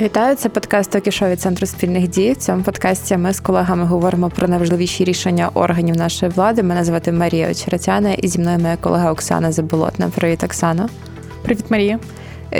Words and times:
Вітаю, 0.00 0.36
це 0.36 0.48
подкаст 0.48 0.90
«Токішо» 0.90 1.28
від 1.28 1.40
центру 1.40 1.66
спільних 1.66 2.08
дій. 2.08 2.32
В 2.32 2.36
цьому 2.36 2.62
подкасті 2.62 3.16
ми 3.16 3.32
з 3.32 3.40
колегами 3.40 3.84
говоримо 3.84 4.30
про 4.30 4.48
найважливіші 4.48 5.04
рішення 5.04 5.50
органів 5.54 5.96
нашої 5.96 6.32
влади. 6.32 6.62
Мене 6.62 6.84
звати 6.84 7.12
Марія 7.12 7.50
Очеретяна 7.50 8.12
і 8.12 8.28
зі 8.28 8.38
мною 8.38 8.58
моя 8.58 8.76
колега 8.76 9.12
Оксана 9.12 9.52
Заболотна. 9.52 10.08
Привіт, 10.08 10.44
Оксана. 10.44 10.88
Привіт, 11.42 11.64
Марія. 11.70 11.98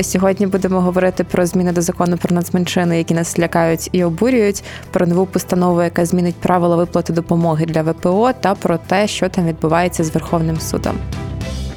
Сьогодні 0.03 0.47
будемо 0.47 0.81
говорити 0.81 1.25
про 1.25 1.47
зміни 1.47 1.73
до 1.73 1.83
закону 1.83 2.17
про 2.17 2.35
нацменшини, 2.35 2.99
які 2.99 3.15
нас 3.15 3.39
лякають 3.39 3.89
і 3.93 4.05
обурюють, 4.05 4.65
про 4.91 5.07
нову 5.07 5.27
постанову, 5.27 5.83
яка 5.83 6.07
змінить 6.07 6.37
правила 6.37 6.77
виплати 6.77 7.13
допомоги 7.13 7.67
для 7.67 7.83
ВПО, 7.83 8.33
та 8.41 8.55
про 8.55 8.79
те, 8.79 9.09
що 9.09 9.29
там 9.29 9.47
відбувається 9.47 10.05
з 10.05 10.15
Верховним 10.15 10.61
судом. 10.61 10.95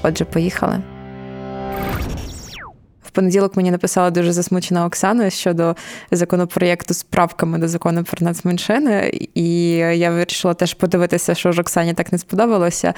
Отже, 0.03 0.25
поїхали 0.25 0.80
понеділок 3.13 3.55
мені 3.55 3.72
написала 3.72 4.12
дуже 4.12 4.31
засмучена 4.31 4.85
Оксана 4.85 5.30
щодо 5.30 5.76
законопроєкту 6.12 6.94
з 6.94 7.03
правками 7.03 7.58
до 7.58 7.67
закону 7.67 8.03
про 8.03 8.26
нацменшини, 8.26 9.12
і 9.34 9.70
я 9.76 10.12
вирішила 10.12 10.53
теж 10.53 10.73
подивитися, 10.73 11.36
що 11.36 11.52
ж 11.52 11.62
Оксані 11.62 11.94
так 11.94 12.12
не 12.12 12.17
сподобалося. 12.17 12.94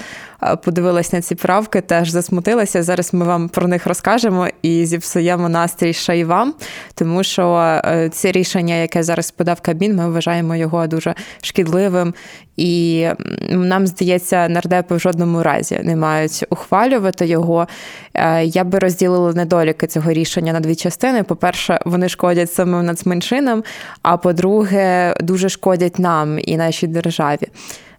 Подивилась 0.64 1.14
на 1.14 1.22
ці 1.22 1.36
правки, 1.36 1.82
теж 1.82 2.10
засмутилася. 2.10 2.84
Зараз 2.84 3.14
ми 3.14 3.26
вам 3.26 3.50
про 3.50 3.68
них 3.68 3.88
розкажемо 3.88 4.48
і 4.62 4.86
зіпсуємо 4.86 5.50
настрій 5.50 5.94
ще 5.94 6.18
й 6.18 6.24
вам, 6.24 6.54
тому 6.96 7.24
що 7.24 7.56
е, 7.86 8.10
це 8.14 8.32
рішення, 8.32 8.76
яке 8.76 9.04
зараз 9.04 9.32
подав 9.32 9.62
Кабін, 9.62 9.96
ми 9.96 10.10
вважаємо 10.10 10.56
його 10.56 10.88
дуже 10.88 11.16
шкідливим 11.42 12.14
і 12.58 13.08
нам 13.50 13.88
здається, 13.88 14.50
нардепи 14.50 14.96
в 14.96 15.00
жодному 15.00 15.44
разі 15.44 15.80
не 15.84 15.96
мають 15.96 16.46
ухвалювати 16.50 17.26
його. 17.26 17.68
Е, 18.14 18.46
я 18.46 18.64
би 18.64 18.80
розділила 18.80 19.34
недоліки 19.34 19.88
цього 19.88 20.05
рішення 20.14 20.54
на 20.54 20.60
дві 20.60 20.76
частини. 20.76 21.24
По-перше, 21.24 21.80
вони 21.86 22.10
шкодять 22.10 22.54
самим 22.54 22.86
нацменшинам, 22.86 23.64
а 24.02 24.18
по-друге, 24.18 25.16
дуже 25.20 25.50
шкодять 25.50 26.00
нам 26.00 26.40
і 26.40 26.58
нашій 26.58 26.88
державі. 26.88 27.48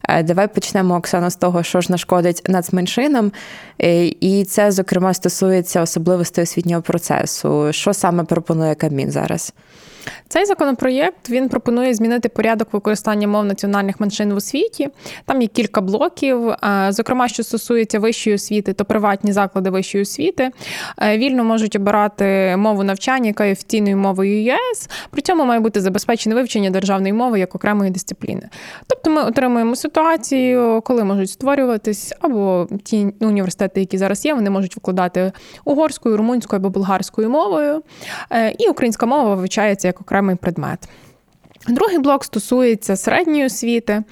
Е, 0.09 0.23
давай 0.23 0.49
почнемо 0.49 0.97
Оксана 0.97 1.31
з 1.31 1.37
того, 1.37 1.63
що 1.63 1.81
ж 1.81 1.93
нашкодить 1.93 2.43
нацменшинам, 2.49 3.33
е, 3.83 4.07
і 4.07 4.45
це, 4.45 4.71
зокрема, 4.71 5.15
стосується 5.15 5.83
особливостей 5.83 6.43
освітнього 6.43 6.83
процесу. 6.83 7.73
Що 7.73 7.95
саме 7.95 8.25
пропонує 8.25 8.75
Кабмін 8.75 9.11
зараз? 9.11 9.53
Цей 10.29 10.45
законопроєкт 10.45 11.31
він 11.31 11.49
пропонує 11.49 11.95
змінити 11.95 12.29
порядок 12.29 12.73
використання 12.73 13.29
мов 13.29 13.45
національних 13.45 14.01
меншин 14.01 14.33
в 14.33 14.37
освіті. 14.37 14.89
Там 15.25 15.43
є 15.43 15.49
кілька 15.49 15.81
блоків. 15.81 16.49
Е, 16.49 16.87
зокрема, 16.91 17.29
що 17.29 17.43
стосується 17.43 17.99
вищої 17.99 18.37
освіти, 18.37 18.73
то 18.73 18.85
приватні 18.85 19.33
заклади 19.33 19.71
вищої 19.71 20.03
освіти 20.03 20.51
е, 21.03 21.19
вільно 21.19 21.45
можуть 21.45 21.77
обирати 21.77 22.57
мову 22.57 22.85
навчання, 22.85 23.27
яка 23.27 23.45
є 23.45 23.53
офіційною 23.53 23.97
мовою 23.97 24.43
ЄС. 24.43 24.91
При 25.11 25.23
цьому 25.23 25.45
має 25.45 25.61
бути 25.61 25.81
забезпечене 25.81 26.35
вивчення 26.35 26.71
державної 26.71 27.13
мови 27.13 27.39
як 27.39 27.55
окремої 27.55 27.91
дисципліни. 27.91 28.49
Тобто, 28.87 29.11
ми 29.11 29.23
отримуємо 29.23 29.77
ситуацію, 29.77 30.83
коли 30.85 31.05
можуть 31.05 31.31
створюватись 31.31 32.13
або 32.21 32.69
ті 32.85 33.07
університети, 33.21 33.81
які 33.81 33.99
зараз 33.99 34.25
є, 34.25 34.35
вони 34.35 34.51
можуть 34.51 34.77
викладати 34.77 35.33
угорською, 35.65 36.17
румунською 36.17 36.61
або 36.61 36.71
болгарською 36.71 37.31
мовою, 37.31 37.83
е, 38.31 38.55
і 38.59 38.69
українська 38.69 39.07
мова 39.07 39.35
вивчається 39.35 39.89
як 39.89 39.96
як 39.97 40.01
окремий 40.01 40.37
предмет. 40.37 40.89
Другий 41.69 41.99
блок 41.99 42.25
стосується 42.25 42.97
середньої 42.97 43.47
освіти. 43.47 44.03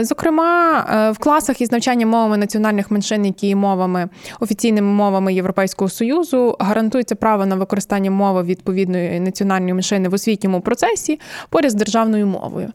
Зокрема, 0.00 0.84
е, 0.90 1.10
в 1.10 1.18
класах 1.18 1.60
із 1.60 1.72
навчання 1.72 2.06
мовами 2.06 2.36
національних 2.36 2.90
меншин, 2.90 3.26
які 3.26 3.46
є 3.46 3.56
мовами 3.56 4.08
офіційними 4.40 4.92
мовами 4.92 5.34
Європейського 5.34 5.88
союзу, 5.88 6.56
гарантується 6.60 7.14
право 7.14 7.46
на 7.46 7.56
використання 7.56 8.10
мови 8.10 8.42
відповідної 8.42 9.20
національної 9.20 9.74
меншини 9.74 10.08
в 10.08 10.14
освітньому 10.14 10.60
процесі 10.60 11.20
поряд 11.50 11.70
з 11.70 11.74
державною 11.74 12.26
мовою. 12.26 12.68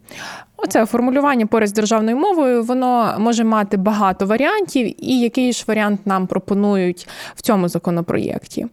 Оце 0.56 0.86
формулювання 0.86 1.46
поряд 1.46 1.68
з 1.68 1.72
державною 1.72 2.16
мовою, 2.16 2.62
воно 2.62 3.14
може 3.18 3.44
мати 3.44 3.76
багато 3.76 4.26
варіантів, 4.26 5.04
і 5.04 5.20
який 5.20 5.52
ж 5.52 5.64
варіант 5.68 6.00
нам 6.04 6.26
пропонують 6.26 7.08
в 7.34 7.42
цьому 7.42 7.68
законопроєкті. 7.68 8.66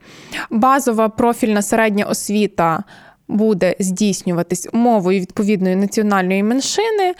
Базова 0.50 1.09
профільна 1.09 1.61
середня 1.61 2.06
освіта 2.06 2.84
буде 3.28 3.75
здійснюватись 3.80 4.68
мовою 4.74 5.19
відповідної 5.19 5.75
національної 5.75 6.44
меншини. 6.44 7.13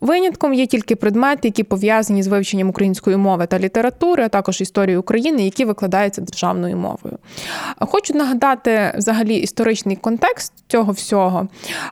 Винятком 0.00 0.54
є 0.54 0.66
тільки 0.66 0.96
предмети, 0.96 1.48
які 1.48 1.62
пов'язані 1.62 2.22
з 2.22 2.26
вивченням 2.26 2.68
української 2.68 3.16
мови 3.16 3.46
та 3.46 3.58
літератури, 3.58 4.24
а 4.24 4.28
також 4.28 4.60
історії 4.60 4.96
України, 4.96 5.44
які 5.44 5.64
викладаються 5.64 6.20
державною 6.20 6.76
мовою. 6.76 7.18
Хочу 7.78 8.14
нагадати 8.14 8.92
взагалі 8.96 9.36
історичний 9.36 9.96
контекст 9.96 10.52
цього 10.68 10.92
всього. 10.92 11.48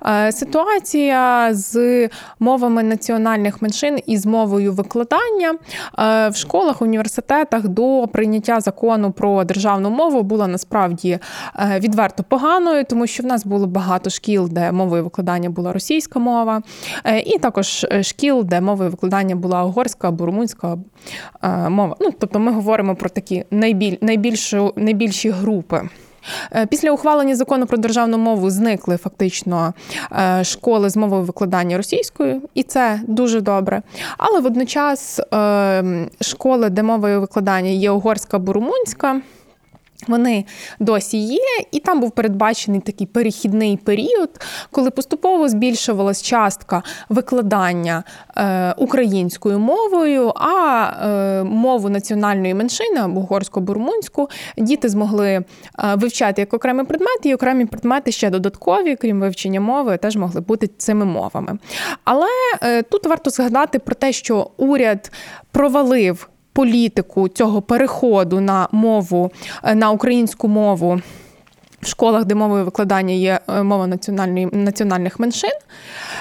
Е, 0.06 0.32
ситуація 0.32 1.48
з 1.54 2.08
мовами 2.38 2.82
національних 2.82 3.62
меншин 3.62 3.98
і 4.06 4.16
з 4.16 4.26
мовою 4.26 4.72
викладання 4.72 5.54
е, 5.98 6.28
в 6.28 6.36
школах, 6.36 6.82
університетах 6.82 7.68
до 7.68 8.08
прийняття 8.12 8.60
закону 8.60 9.12
про 9.12 9.44
державну 9.44 9.90
мову 9.90 10.22
була 10.22 10.46
насправді 10.46 11.18
е, 11.58 11.80
відверто 11.80 12.22
поганою, 12.22 12.84
тому 12.84 13.06
що 13.06 13.22
в 13.22 13.26
нас 13.26 13.46
було 13.46 13.59
було 13.60 13.72
багато 13.72 14.10
шкіл, 14.10 14.48
де 14.50 14.72
мовою 14.72 15.04
викладання 15.04 15.50
була 15.50 15.72
російська 15.72 16.18
мова, 16.18 16.62
е, 17.04 17.20
і 17.20 17.38
також 17.38 17.86
е, 17.92 18.02
шкіл, 18.02 18.44
де 18.44 18.60
мовою 18.60 18.90
викладання 18.90 19.36
була 19.36 19.64
угорська 19.64 20.08
або 20.08 20.26
румунська 20.26 20.78
е, 21.42 21.68
мова. 21.68 21.96
Ну, 22.00 22.10
Тобто 22.18 22.38
ми 22.38 22.52
говоримо 22.52 22.96
про 22.96 23.08
такі 23.08 23.44
найбіль, 23.50 23.96
найбільшу, 24.00 24.72
найбільші 24.76 25.30
групи. 25.30 25.88
Після 26.68 26.90
ухвалення 26.92 27.36
закону 27.36 27.66
про 27.66 27.78
державну 27.78 28.18
мову 28.18 28.50
зникли 28.50 28.96
фактично 28.96 29.74
школи 30.42 30.90
з 30.90 30.96
мовою 30.96 31.22
викладання 31.22 31.76
російською, 31.76 32.42
і 32.54 32.62
це 32.62 33.00
дуже 33.06 33.40
добре. 33.40 33.82
Але 34.18 34.40
водночас 34.40 35.20
школи, 36.20 36.70
де 36.70 36.82
мовою 36.82 37.20
викладання 37.20 37.70
є 37.70 37.90
угорська 37.90 38.36
або 38.36 38.52
румунська. 38.52 39.20
Вони 40.08 40.44
досі 40.78 41.18
є, 41.18 41.38
і 41.72 41.78
там 41.78 42.00
був 42.00 42.10
передбачений 42.10 42.80
такий 42.80 43.06
перехідний 43.06 43.76
період, 43.76 44.30
коли 44.70 44.90
поступово 44.90 45.48
збільшувалась 45.48 46.22
частка 46.22 46.82
викладання 47.08 48.04
е, 48.36 48.74
українською 48.76 49.58
мовою, 49.58 50.32
а 50.36 50.84
е, 50.84 51.44
мову 51.44 51.88
національної 51.88 52.54
меншини 52.54 53.00
або 53.00 53.20
угорсько 53.20 53.60
бурмунську 53.60 54.30
діти 54.58 54.88
змогли 54.88 55.28
е, 55.28 55.44
вивчати 55.94 56.42
як 56.42 56.54
окремі 56.54 56.84
предмети, 56.84 57.28
і 57.28 57.34
окремі 57.34 57.66
предмети 57.66 58.12
ще 58.12 58.30
додаткові, 58.30 58.96
крім 58.96 59.20
вивчення 59.20 59.60
мови, 59.60 59.96
теж 59.96 60.16
могли 60.16 60.40
бути 60.40 60.66
цими 60.66 61.04
мовами. 61.04 61.58
Але 62.04 62.28
е, 62.62 62.82
тут 62.82 63.06
варто 63.06 63.30
згадати 63.30 63.78
про 63.78 63.94
те, 63.94 64.12
що 64.12 64.50
уряд 64.56 65.12
провалив 65.52 66.28
політику 66.60 67.28
цього 67.28 67.62
переходу 67.62 68.40
на 68.40 68.68
мову 68.72 69.30
е, 69.64 69.74
на 69.74 69.90
українську 69.90 70.48
мову 70.48 71.00
в 71.82 71.86
школах, 71.86 72.24
де 72.24 72.34
мовою 72.34 72.64
викладання 72.64 73.14
є 73.14 73.40
е, 73.48 73.62
мова 73.62 73.86
національної 73.86 74.48
національних 74.52 75.20
меншин, 75.20 75.50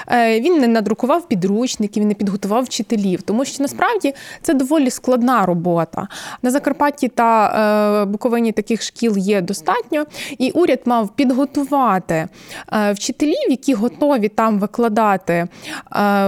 е, 0.08 0.40
він 0.40 0.58
не 0.58 0.66
надрукував 0.66 1.28
підручників, 1.28 2.04
не 2.04 2.14
підготував 2.14 2.64
вчителів, 2.64 3.22
тому 3.22 3.44
що 3.44 3.62
насправді 3.62 4.14
це 4.42 4.54
доволі 4.54 4.90
складна 4.90 5.46
робота. 5.46 6.08
На 6.42 6.50
Закарпатті 6.50 7.08
та 7.08 8.02
е, 8.02 8.04
Буковині 8.04 8.52
таких 8.52 8.82
шкіл 8.82 9.18
є 9.18 9.40
достатньо, 9.40 10.04
і 10.38 10.50
уряд 10.50 10.80
мав 10.84 11.08
підготувати 11.16 12.28
вчителів, 12.92 13.50
які 13.50 13.74
готові 13.74 14.28
там 14.28 14.58
викладати 14.58 15.46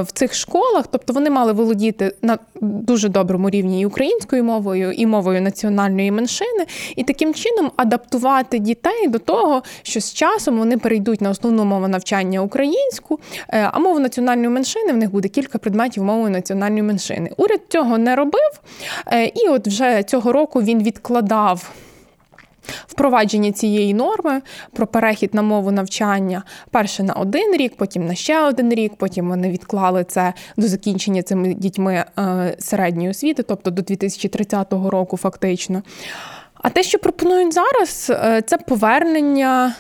в 0.03 0.07
цих 0.13 0.35
школах, 0.35 0.87
тобто 0.91 1.13
вони 1.13 1.31
мали 1.31 1.53
володіти 1.53 2.15
на 2.23 2.39
дуже 2.61 3.09
доброму 3.09 3.51
рівні 3.51 3.81
і 3.81 3.87
українською 3.87 4.45
мовою, 4.45 4.93
і 4.93 5.07
мовою 5.07 5.43
національної 5.43 6.11
меншини, 6.11 6.67
і 6.97 7.05
таким 7.05 7.35
чином 7.35 7.71
адаптувати 7.77 8.59
дітей 8.59 9.09
до 9.09 9.19
того, 9.25 9.63
що 9.83 10.01
з 10.01 10.13
часом 10.13 10.59
вони 10.59 10.79
перейдуть 10.79 11.21
на 11.21 11.31
основну 11.31 11.65
мову 11.65 11.89
навчання 11.89 12.41
українську, 12.41 13.21
е, 13.49 13.71
а 13.73 13.79
мову 13.79 14.01
національної 14.01 14.49
меншини 14.49 14.93
в 14.93 14.97
них 14.97 15.11
буде 15.11 15.29
кілька 15.29 15.59
предметів 15.59 16.05
мовою 16.05 16.31
національної 16.31 16.83
меншини. 16.83 17.31
Уряд 17.37 17.61
цього 17.69 17.99
не 17.99 18.17
робив, 18.17 18.61
е, 19.07 19.25
і 19.25 19.49
от 19.49 19.67
вже 19.67 20.03
цього 20.03 20.33
року 20.33 20.63
він 20.63 20.83
відкладав. 20.83 21.73
Впровадження 22.87 23.53
цієї 23.53 23.95
норми 23.95 24.43
про 24.73 24.87
перехід 24.87 25.35
на 25.35 25.43
мову 25.43 25.71
навчання 25.71 26.43
перше 26.71 27.03
на 27.03 27.13
один 27.13 27.57
рік, 27.57 27.77
потім 27.77 28.07
на 28.07 28.15
ще 28.15 28.41
один 28.41 28.75
рік. 28.75 28.93
Потім 28.97 29.29
вони 29.29 29.51
відклали 29.51 30.05
це 30.05 30.33
до 30.57 30.69
закінчення 30.69 31.23
цими 31.23 31.55
дітьми 31.55 32.05
е, 32.19 32.57
середньої 32.59 33.11
освіти, 33.11 33.43
тобто 33.43 33.71
до 33.71 33.83
2030 33.83 34.73
року, 34.73 35.17
фактично. 35.17 35.83
А 36.63 36.71
те, 36.71 36.83
що 36.83 36.99
пропонують 36.99 37.53
зараз, 37.53 38.11
е, 38.11 38.43
це 38.47 38.57
повернення 38.57 39.75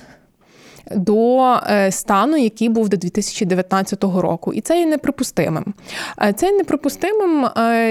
до 0.96 1.56
стану, 1.90 2.36
який 2.36 2.68
був 2.68 2.88
до 2.88 2.96
2019 2.96 4.04
року. 4.04 4.52
І 4.52 4.60
це 4.60 4.78
є 4.78 4.86
неприпустимим. 4.86 5.74
Це 6.36 6.46
є 6.46 6.52
неприпустимим 6.52 7.48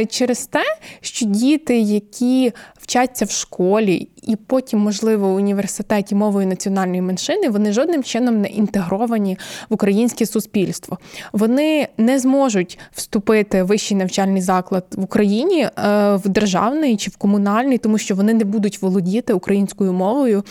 через 0.09 0.45
те, 0.45 0.63
що 1.01 1.25
діти, 1.25 1.79
які 1.79 2.53
вчаться 2.79 3.25
в 3.25 3.31
школі 3.31 4.07
і 4.23 4.35
потім, 4.35 4.79
можливо, 4.79 5.29
в 5.29 5.35
університеті 5.35 6.15
мовою 6.15 6.47
національної 6.47 7.01
меншини, 7.01 7.49
вони 7.49 7.71
жодним 7.71 8.03
чином 8.03 8.41
не 8.41 8.47
інтегровані 8.47 9.37
в 9.69 9.73
українське 9.73 10.25
суспільство. 10.25 10.97
Вони 11.33 11.87
не 11.97 12.19
зможуть 12.19 12.79
вступити 12.91 13.63
в 13.63 13.71
вищий 13.71 13.97
навчальний 13.97 14.41
заклад 14.41 14.85
в 14.91 15.03
Україні 15.03 15.61
е, 15.61 15.71
в 16.15 16.29
державний 16.29 16.97
чи 16.97 17.09
в 17.09 17.17
комунальний, 17.17 17.77
тому 17.77 17.97
що 17.97 18.15
вони 18.15 18.33
не 18.33 18.43
будуть 18.43 18.81
володіти 18.81 19.33
українською 19.33 19.93
мовою. 19.93 20.43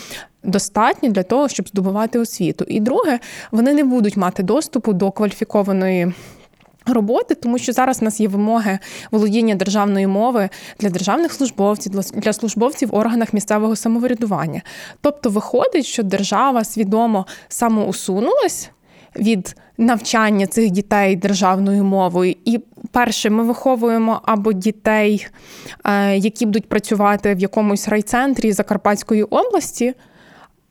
Достатньо 0.43 1.09
для 1.09 1.23
того, 1.23 1.49
щоб 1.49 1.67
здобувати 1.67 2.19
освіту. 2.19 2.65
І 2.67 2.79
друге, 2.79 3.19
вони 3.51 3.73
не 3.73 3.83
будуть 3.83 4.17
мати 4.17 4.43
доступу 4.43 4.93
до 4.93 5.11
кваліфікованої 5.11 6.13
Роботи, 6.85 7.35
тому 7.35 7.57
що 7.57 7.73
зараз 7.73 8.01
у 8.01 8.05
нас 8.05 8.19
є 8.19 8.27
вимоги 8.27 8.79
володіння 9.11 9.55
державної 9.55 10.07
мови 10.07 10.49
для 10.79 10.89
державних 10.89 11.33
службовців, 11.33 11.91
для 12.13 12.33
службовців 12.33 12.89
в 12.89 12.95
органах 12.95 13.33
місцевого 13.33 13.75
самоврядування. 13.75 14.61
Тобто 15.01 15.29
виходить, 15.29 15.85
що 15.85 16.03
держава 16.03 16.63
свідомо 16.63 17.25
самоусунулась 17.47 18.69
від 19.15 19.55
навчання 19.77 20.47
цих 20.47 20.71
дітей 20.71 21.15
державною 21.15 21.83
мовою. 21.83 22.35
І 22.45 22.59
перше, 22.91 23.29
ми 23.29 23.43
виховуємо 23.43 24.21
або 24.25 24.53
дітей, 24.53 25.27
е, 25.85 26.17
які 26.17 26.45
будуть 26.45 26.69
працювати 26.69 27.35
в 27.35 27.39
якомусь 27.39 27.87
райцентрі 27.87 28.51
Закарпатської 28.51 29.23
області. 29.23 29.93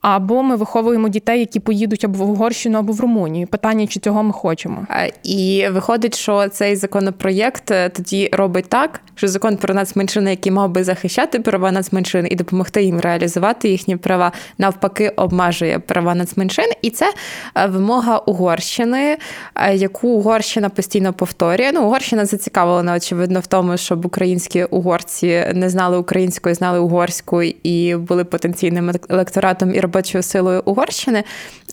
Або 0.00 0.42
ми 0.42 0.56
виховуємо 0.56 1.08
дітей, 1.08 1.40
які 1.40 1.60
поїдуть 1.60 2.04
або 2.04 2.24
в 2.24 2.30
Угорщину, 2.30 2.78
або 2.78 2.92
в 2.92 3.00
Румунію. 3.00 3.46
Питання, 3.46 3.86
чи 3.86 4.00
цього 4.00 4.22
ми 4.22 4.32
хочемо. 4.32 4.86
І 5.22 5.66
виходить, 5.70 6.18
що 6.18 6.48
цей 6.48 6.76
законопроєкт 6.76 7.70
е, 7.70 7.88
тоді 7.88 8.30
робить 8.32 8.68
так, 8.68 9.00
що 9.14 9.28
закон 9.28 9.56
про 9.56 9.74
нацменшини, 9.74 10.30
який 10.30 10.52
мав 10.52 10.70
би 10.70 10.84
захищати 10.84 11.40
права 11.40 11.72
нацменшин 11.72 12.26
і 12.30 12.34
допомогти 12.34 12.82
їм 12.82 13.00
реалізувати 13.00 13.68
їхні 13.68 13.96
права, 13.96 14.32
навпаки, 14.58 15.08
обмежує 15.08 15.78
права 15.78 16.14
нацменшин. 16.14 16.72
І 16.82 16.90
це 16.90 17.12
е, 17.54 17.66
вимога 17.66 18.18
Угорщини, 18.18 19.18
е, 19.54 19.76
яку 19.76 20.08
Угорщина 20.08 20.68
постійно 20.68 21.12
повторює. 21.12 21.70
Ну, 21.74 21.84
Угорщина 21.84 22.24
зацікавлена, 22.24 22.94
очевидно, 22.96 23.40
в 23.40 23.46
тому, 23.46 23.76
щоб 23.76 24.06
українські 24.06 24.64
угорці 24.64 25.44
не 25.54 25.70
знали 25.70 25.98
української, 25.98 26.54
знали 26.54 26.78
угорську 26.78 27.42
і 27.42 27.96
були 27.96 28.24
потенційним 28.24 28.92
електоратом 29.08 29.74
і 29.74 29.80
робочою 29.90 30.22
силою 30.22 30.62
Угорщини. 30.64 31.24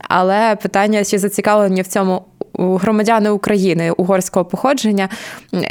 Але 0.10 0.56
питання, 0.56 1.04
чи 1.04 1.20
зацікавлені 1.20 1.82
в 1.82 1.88
цьому 1.88 2.26
громадяни 2.58 3.30
України 3.30 3.92
угорського 3.92 4.46
походження. 4.46 5.10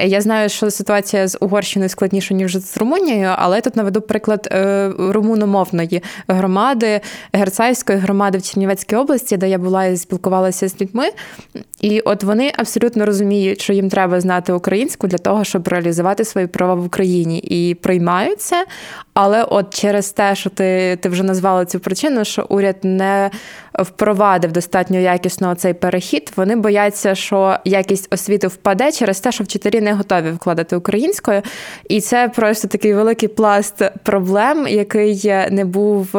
Я 0.05 0.21
знаю, 0.21 0.49
що 0.49 0.71
ситуація 0.71 1.29
з 1.29 1.39
Угорщиною 1.41 1.89
складніша, 1.89 2.35
ніж 2.35 2.57
з 2.57 2.77
Румунією, 2.77 3.31
але 3.37 3.61
тут 3.61 3.77
наведу 3.77 4.01
приклад 4.01 4.49
е, 4.53 4.91
румуномовної 4.99 6.03
громади, 6.29 7.01
Герцайської 7.33 7.99
громади 7.99 8.39
в 8.39 8.43
Чернівецькій 8.43 8.97
області, 8.97 9.37
де 9.37 9.49
я 9.49 9.59
була 9.59 9.85
і 9.85 9.97
спілкувалася 9.97 10.69
з 10.69 10.81
людьми. 10.81 11.11
І 11.81 12.01
от 12.01 12.25
вони 12.25 12.53
абсолютно 12.57 13.07
розуміють, 13.07 13.61
що 13.61 13.73
їм 13.73 13.89
треба 13.89 14.21
знати 14.21 14.53
українську 14.53 15.07
для 15.07 15.19
того, 15.19 15.45
щоб 15.45 15.69
реалізувати 15.69 16.25
свої 16.25 16.47
права 16.47 16.75
в 16.75 16.87
Україні 16.87 17.39
і 17.39 17.75
приймають 17.75 18.41
це. 18.41 18.67
Але 19.19 19.45
от 19.45 19.75
через 19.75 20.11
те, 20.11 20.35
що 20.35 20.51
ти 20.51 20.99
ти 21.03 21.09
вже 21.09 21.23
назвала 21.23 21.65
цю 21.65 21.81
причину, 21.81 22.25
що 22.25 22.47
уряд 22.49 22.77
не 22.83 23.31
впровадив 23.75 24.53
достатньо 24.53 24.99
якісно 24.99 25.55
цей 25.55 25.75
перехід, 25.75 26.33
вони 26.37 26.57
бояться, 26.57 27.15
що 27.15 27.57
якість 27.65 28.15
освіти 28.15 28.47
впаде 28.47 28.93
через 28.93 29.21
те, 29.21 29.33
що 29.33 29.45
вчителі 29.45 29.81
не 29.81 29.93
готові 29.93 30.31
вкладати 30.31 30.77
українською. 30.77 31.43
І 31.89 32.01
це 32.01 32.29
просто 32.29 32.69
такий 32.69 32.95
великий 32.95 33.29
пласт 33.29 33.83
проблем, 34.03 34.67
який 34.67 35.33
не 35.51 35.65
був 35.65 36.17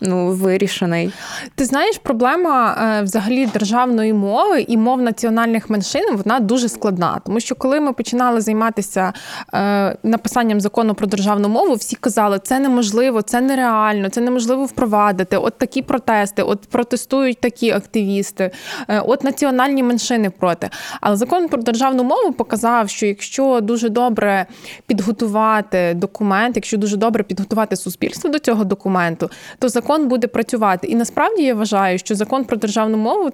ну, 0.00 0.32
вирішений. 0.32 1.12
Ти 1.54 1.64
знаєш, 1.64 1.98
проблема 1.98 2.76
е, 2.98 3.02
взагалі 3.02 3.46
державної 3.46 4.12
мови 4.12 4.64
і 4.68 4.76
мов 4.76 5.02
національних 5.02 5.70
меншин 5.70 6.16
вона 6.16 6.40
дуже 6.40 6.68
складна. 6.68 7.20
Тому 7.26 7.40
що 7.40 7.54
коли 7.54 7.80
ми 7.80 7.92
починали 7.92 8.40
займатися 8.40 9.12
е, 9.54 9.96
написанням 10.02 10.60
закону 10.60 10.94
про 10.94 11.06
державну 11.06 11.48
мову, 11.48 11.74
всі 11.74 11.96
казали, 11.96 12.38
це 12.38 12.58
неможливо, 12.58 13.22
це 13.22 13.40
нереально, 13.40 14.08
це 14.08 14.20
неможливо 14.20 14.64
впровадити. 14.64 15.36
От 15.36 15.58
такі 15.58 15.82
протести, 15.82 16.42
от 16.42 16.60
протестують 16.60 17.40
такі 17.40 17.70
активісти, 17.70 18.50
е, 18.88 19.00
от 19.00 19.24
національні 19.24 19.82
меншини 19.82 20.30
проти. 20.30 20.70
Але 21.00 21.16
закон 21.16 21.48
про 21.48 21.62
державну 21.62 22.04
мову 22.04 22.32
показав, 22.32 22.88
що 22.88 23.06
якщо 23.06 23.60
дуже 23.60 23.88
добре 23.88 24.46
підготувати 24.86 25.94
документ, 25.94 26.56
якщо 26.56 26.76
дуже 26.76 26.96
добре 26.96 27.22
підготувати 27.22 27.76
суспільство 27.76 28.30
до 28.30 28.38
цього 28.38 28.64
документу, 28.64 29.30
то 29.58 29.68
закон 29.68 29.89
закон 29.90 30.08
буде 30.08 30.26
працювати. 30.26 30.86
І 30.86 30.94
насправді 30.94 31.42
я 31.42 31.54
вважаю, 31.54 31.98
що 31.98 32.14
закон 32.14 32.44
про 32.44 32.56
державну 32.56 32.96
мову 32.96 33.30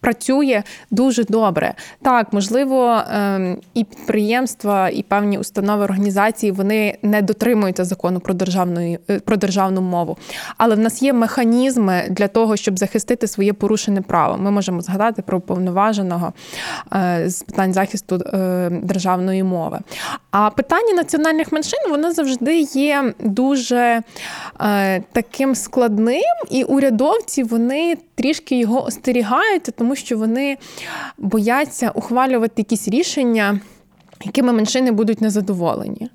працює 0.00 0.62
дуже 0.90 1.24
добре. 1.24 1.74
Так, 2.02 2.32
можливо, 2.32 3.02
ем, 3.12 3.58
і 3.74 3.84
підприємства, 3.84 4.88
і 4.88 5.02
певні 5.02 5.38
установи 5.38 5.84
організації 5.84 6.52
вони 6.52 6.98
не 7.02 7.22
дотримуються 7.22 7.84
закону 7.84 8.20
про 8.20 8.34
державну, 8.34 8.98
е, 9.10 9.20
про 9.20 9.36
державну 9.36 9.80
мову. 9.80 10.16
Але 10.56 10.74
в 10.74 10.78
нас 10.78 11.02
є 11.02 11.12
механізми 11.12 12.02
для 12.10 12.28
того, 12.28 12.56
щоб 12.56 12.78
захистити 12.78 13.26
своє 13.26 13.52
порушене 13.52 14.02
право. 14.02 14.38
Ми 14.38 14.50
можемо 14.50 14.80
згадати 14.80 15.22
про 15.22 15.40
повноваженого 15.40 16.32
е, 16.94 17.24
з 17.26 17.42
питань 17.42 17.72
захисту 17.72 18.14
е, 18.16 18.70
державної 18.82 19.42
мови. 19.42 19.78
А 20.30 20.50
питання 20.50 20.94
національних 20.94 21.52
меншин 21.52 21.80
воно 21.90 22.12
завжди 22.12 22.60
є 22.60 23.14
дуже 23.20 24.02
таким 25.12 25.54
складним, 25.54 25.79
і 26.50 26.64
урядовці 26.64 27.42
вони 27.42 27.96
трішки 28.14 28.58
його 28.58 28.84
остерігаються, 28.84 29.72
тому 29.72 29.96
що 29.96 30.18
вони 30.18 30.56
бояться 31.18 31.90
ухвалювати 31.90 32.54
якісь 32.56 32.88
рішення, 32.88 33.60
якими 34.24 34.52
меншини 34.52 34.90
будуть 34.90 35.20
незадоволені. 35.20 36.10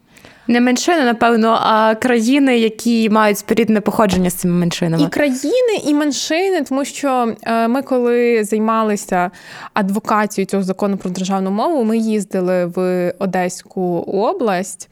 Не 0.47 0.61
меншини, 0.61 1.03
напевно, 1.03 1.59
а 1.61 1.95
країни, 1.95 2.59
які 2.59 3.09
мають 3.09 3.37
спорідне 3.37 3.81
походження 3.81 4.29
з 4.29 4.33
цими 4.33 4.53
меншинами. 4.53 5.03
І 5.03 5.07
країни, 5.07 5.81
і 5.87 5.93
меншини, 5.93 6.61
тому 6.61 6.85
що 6.85 7.35
е, 7.43 7.67
ми, 7.67 7.81
коли 7.81 8.43
займалися 8.43 9.31
адвокацією 9.73 10.45
цього 10.45 10.63
закону 10.63 10.97
про 10.97 11.09
державну 11.09 11.51
мову, 11.51 11.83
ми 11.83 11.97
їздили 11.97 12.65
в 12.65 13.11
Одеську 13.19 13.81
область, 14.07 14.89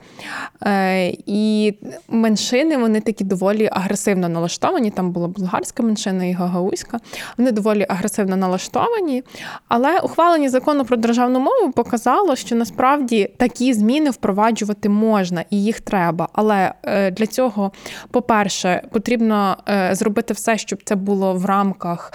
е, 0.65 1.07
і 1.25 1.73
меншини 2.09 2.77
вони 2.77 3.01
такі 3.01 3.23
доволі 3.23 3.69
агресивно 3.71 4.29
налаштовані. 4.29 4.91
Там 4.91 5.11
була 5.11 5.27
болгарська 5.27 5.83
меншина 5.83 6.25
і 6.25 6.31
гагаузька. 6.31 6.99
Вони 7.37 7.51
доволі 7.51 7.85
агресивно 7.89 8.35
налаштовані. 8.35 9.23
Але 9.67 9.99
ухвалення 9.99 10.49
закону 10.49 10.85
про 10.85 10.97
державну 10.97 11.39
мову 11.39 11.71
показало, 11.71 12.35
що 12.35 12.55
насправді 12.55 13.29
такі 13.37 13.73
зміни 13.73 14.09
впроваджувати 14.09 14.89
можна 14.89 15.42
і 15.49 15.63
їх 15.63 15.81
треба. 15.81 16.29
Але 16.33 16.73
е, 16.83 17.11
для 17.11 17.27
цього, 17.27 17.71
по-перше, 18.11 18.81
потрібно 18.91 19.57
е, 19.69 19.95
зробити 19.95 20.33
все, 20.33 20.57
щоб 20.57 20.79
це 20.83 20.95
було 20.95 21.33
в 21.33 21.45
рамках 21.45 22.13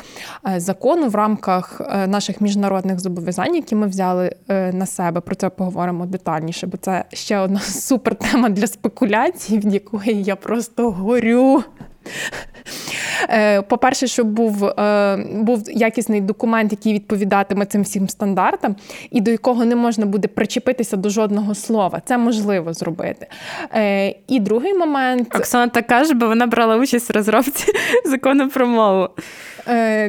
е, 0.49 0.61
закону, 0.61 1.09
в 1.09 1.15
рамках 1.15 1.81
наших 2.07 2.41
міжнародних 2.41 3.01
зобов'язань, 3.01 3.55
які 3.55 3.75
ми 3.75 3.87
взяли 3.87 4.33
на 4.73 4.87
себе. 4.87 5.21
Про 5.21 5.35
це 5.35 5.49
поговоримо 5.49 6.07
детальніше, 6.07 6.67
бо 6.67 6.77
це 6.77 7.05
ще 7.13 7.39
одна 7.39 7.61
супер 7.89 8.15
тема 8.15 8.49
для 8.49 8.67
спекуляцій, 8.67 9.59
від 9.59 9.75
якої 9.75 10.23
я 10.23 10.37
просто 10.37 10.91
горю. 10.91 11.63
Е, 13.29 13.63
по-перше, 13.63 14.07
щоб 14.07 14.27
був 14.27 14.65
е, 14.65 15.17
був 15.33 15.71
якісний 15.71 16.21
документ, 16.21 16.73
який 16.73 16.95
відповідатиме 16.95 17.67
цим 17.67 17.83
всім 17.83 18.09
стандартам, 18.09 18.77
і 19.11 19.21
до 19.21 19.31
якого 19.31 19.65
не 19.65 19.77
можна 19.77 20.07
буде 20.07 20.29
причепитися 20.29 20.97
до 20.97 21.09
жодного 21.09 21.55
слова. 21.55 22.03
Це 22.05 22.19
можливо 22.19 22.73
зробити. 22.73 23.27
Е, 23.75 24.15
і 24.29 24.41
другий 24.41 24.75
момент 24.75 25.37
Оксана 25.37 25.69
так 25.69 25.87
каже, 25.87 26.15
бо 26.15 26.27
вона 26.27 26.47
брала 26.47 26.77
участь 26.77 27.11
в 27.11 27.13
розробці 27.13 27.73
закону 28.05 28.49
про 28.49 28.67
мову. 28.67 29.09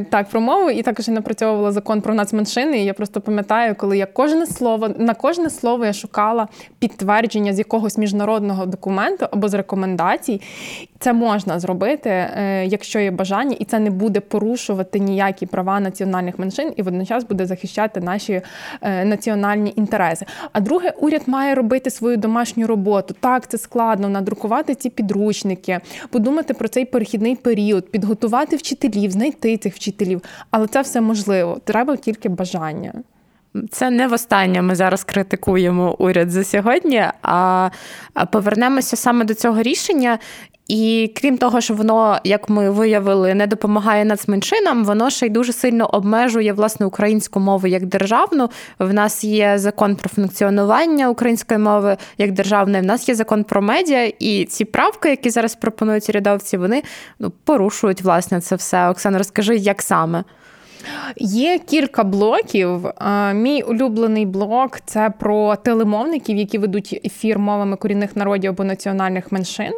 Так, 0.09 0.29
про 0.29 0.41
мову, 0.41 0.69
і 0.69 0.81
також 0.81 1.07
я 1.07 1.13
напрацьовувала 1.13 1.71
закон 1.71 2.01
про 2.01 2.13
нацменшини. 2.13 2.79
І 2.79 2.85
я 2.85 2.93
просто 2.93 3.21
пам'ятаю, 3.21 3.75
коли 3.75 3.97
я 3.97 4.05
кожне 4.05 4.45
слово 4.45 4.89
на 4.97 5.13
кожне 5.13 5.49
слово 5.49 5.85
я 5.85 5.93
шукала 5.93 6.47
підтвердження 6.79 7.53
з 7.53 7.57
якогось 7.57 7.97
міжнародного 7.97 8.65
документу 8.65 9.25
або 9.31 9.49
з 9.49 9.53
рекомендацій. 9.53 10.41
Це 11.01 11.13
можна 11.13 11.59
зробити, 11.59 12.09
е, 12.09 12.65
якщо 12.65 12.99
є 12.99 13.11
бажання, 13.11 13.55
і 13.59 13.65
це 13.65 13.79
не 13.79 13.89
буде 13.89 14.19
порушувати 14.19 14.99
ніякі 14.99 15.45
права 15.45 15.79
національних 15.79 16.39
меншин 16.39 16.73
і 16.75 16.81
водночас 16.81 17.23
буде 17.23 17.45
захищати 17.45 18.01
наші 18.01 18.41
е, 18.81 19.05
національні 19.05 19.73
інтереси. 19.75 20.25
А 20.53 20.59
друге, 20.59 20.93
уряд 21.01 21.21
має 21.25 21.55
робити 21.55 21.89
свою 21.89 22.17
домашню 22.17 22.67
роботу. 22.67 23.15
Так, 23.19 23.47
це 23.47 23.57
складно 23.57 24.09
надрукувати 24.09 24.75
ці 24.75 24.89
підручники, 24.89 25.79
подумати 26.09 26.53
про 26.53 26.67
цей 26.67 26.85
перехідний 26.85 27.35
період, 27.35 27.91
підготувати 27.91 28.55
вчителів, 28.55 29.11
знайти 29.11 29.57
цих 29.57 29.75
вчителів. 29.75 30.21
Але 30.51 30.67
це 30.67 30.81
все 30.81 31.01
можливо. 31.01 31.57
Треба 31.63 31.95
тільки 31.95 32.29
бажання. 32.29 32.93
Це 33.71 33.89
не 33.89 34.07
востаннє 34.07 34.61
ми 34.61 34.75
зараз 34.75 35.03
критикуємо 35.03 35.95
уряд 35.99 36.31
за 36.31 36.43
сьогодні, 36.43 37.03
а 37.21 37.69
повернемося 38.31 38.95
саме 38.95 39.25
до 39.25 39.33
цього 39.33 39.61
рішення. 39.61 40.19
І 40.69 41.11
крім 41.15 41.37
того, 41.37 41.61
що 41.61 41.73
воно, 41.73 42.19
як 42.23 42.49
ми 42.49 42.69
виявили, 42.69 43.33
не 43.33 43.47
допомагає 43.47 44.05
нацменшинам, 44.05 44.85
воно 44.85 45.09
ще 45.09 45.25
й 45.25 45.29
дуже 45.29 45.53
сильно 45.53 45.85
обмежує 45.85 46.53
власне 46.53 46.85
українську 46.85 47.39
мову 47.39 47.67
як 47.67 47.85
державну. 47.85 48.49
В 48.79 48.93
нас 48.93 49.23
є 49.23 49.57
закон 49.57 49.95
про 49.95 50.09
функціонування 50.09 51.09
української 51.09 51.59
мови 51.59 51.97
як 52.17 52.31
державної. 52.31 52.83
В 52.83 52.85
нас 52.85 53.09
є 53.09 53.15
закон 53.15 53.43
про 53.43 53.61
медіа, 53.61 54.11
і 54.19 54.45
ці 54.45 54.65
правки, 54.65 55.09
які 55.09 55.29
зараз 55.29 55.55
пропонують 55.55 56.09
рядовці, 56.09 56.57
вони 56.57 56.83
ну 57.19 57.31
порушують 57.43 58.01
власне 58.01 58.41
це 58.41 58.55
все. 58.55 58.89
Оксана, 58.89 59.17
розкажи, 59.17 59.55
як 59.55 59.81
саме. 59.81 60.23
Є 61.17 61.59
кілька 61.59 62.03
блоків. 62.03 62.85
Мій 63.33 63.61
улюблений 63.61 64.25
блок 64.25 64.79
це 64.85 65.13
про 65.19 65.55
телемовників, 65.55 66.37
які 66.37 66.57
ведуть 66.57 67.01
ефір 67.05 67.39
мовами 67.39 67.75
корінних 67.75 68.15
народів 68.15 68.49
або 68.49 68.63
національних 68.63 69.31
меншин. 69.31 69.73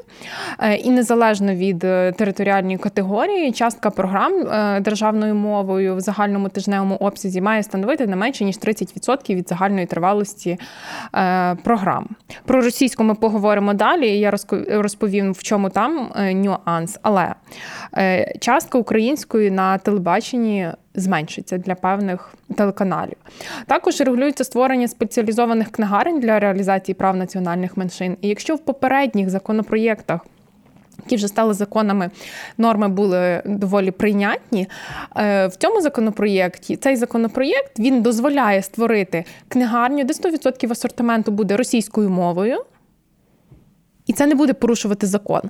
Е, 0.59 0.75
і 0.75 0.89
незалежно 0.89 1.55
від 1.55 1.83
е, 1.83 2.11
територіальної 2.11 2.77
категорії, 2.77 3.51
частка 3.51 3.89
програм 3.89 4.33
е, 4.33 4.79
державною 4.79 5.35
мовою 5.35 5.95
в 5.95 5.99
загальному 5.99 6.49
тижневому 6.49 6.95
обсязі 6.95 7.41
має 7.41 7.63
становити 7.63 8.07
не 8.07 8.15
менше 8.15 8.45
ніж 8.45 8.55
30% 8.55 9.35
від 9.35 9.49
загальної 9.49 9.85
тривалості 9.85 10.57
програм. 11.63 12.07
Про 12.45 12.61
російську 12.61 13.03
ми 13.03 13.15
поговоримо 13.15 13.73
далі. 13.73 14.19
Я 14.19 14.33
розповім, 14.69 15.31
в 15.31 15.43
чому 15.43 15.69
там 15.69 16.11
нюанс. 16.17 16.99
Але 17.01 17.33
частка 18.39 18.77
української 18.77 19.51
на 19.51 19.77
телебаченні 19.77 20.67
зменшиться 20.95 21.57
для 21.57 21.75
певних 21.75 22.33
телеканалів. 22.57 23.17
Також 23.67 24.01
регулюється 24.01 24.43
створення 24.43 24.87
спеціалізованих 24.87 25.71
книгарень 25.71 26.19
для 26.19 26.39
реалізації 26.39 26.95
прав 26.95 27.15
національних 27.15 27.77
меншин. 27.77 28.17
І 28.21 28.27
якщо 28.27 28.55
в 28.55 28.59
попередніх 28.59 29.29
законопроєктах 29.29 30.21
які 31.05 31.15
вже 31.15 31.27
стали 31.27 31.53
законами, 31.53 32.09
норми 32.57 32.87
були 32.87 33.41
доволі 33.45 33.91
прийнятні. 33.91 34.67
Е, 35.17 35.47
в 35.47 35.55
цьому 35.55 35.81
законопроєкті 35.81 36.75
цей 36.75 36.95
законопроєкт 36.95 37.79
він 37.79 38.01
дозволяє 38.01 38.61
створити 38.61 39.25
книгарню, 39.47 40.03
де 40.03 40.13
100% 40.13 40.71
асортименту 40.71 41.31
буде 41.31 41.57
російською 41.57 42.09
мовою. 42.09 42.63
І 44.11 44.13
це 44.13 44.27
не 44.27 44.35
буде 44.35 44.53
порушувати 44.53 45.07
закон, 45.07 45.41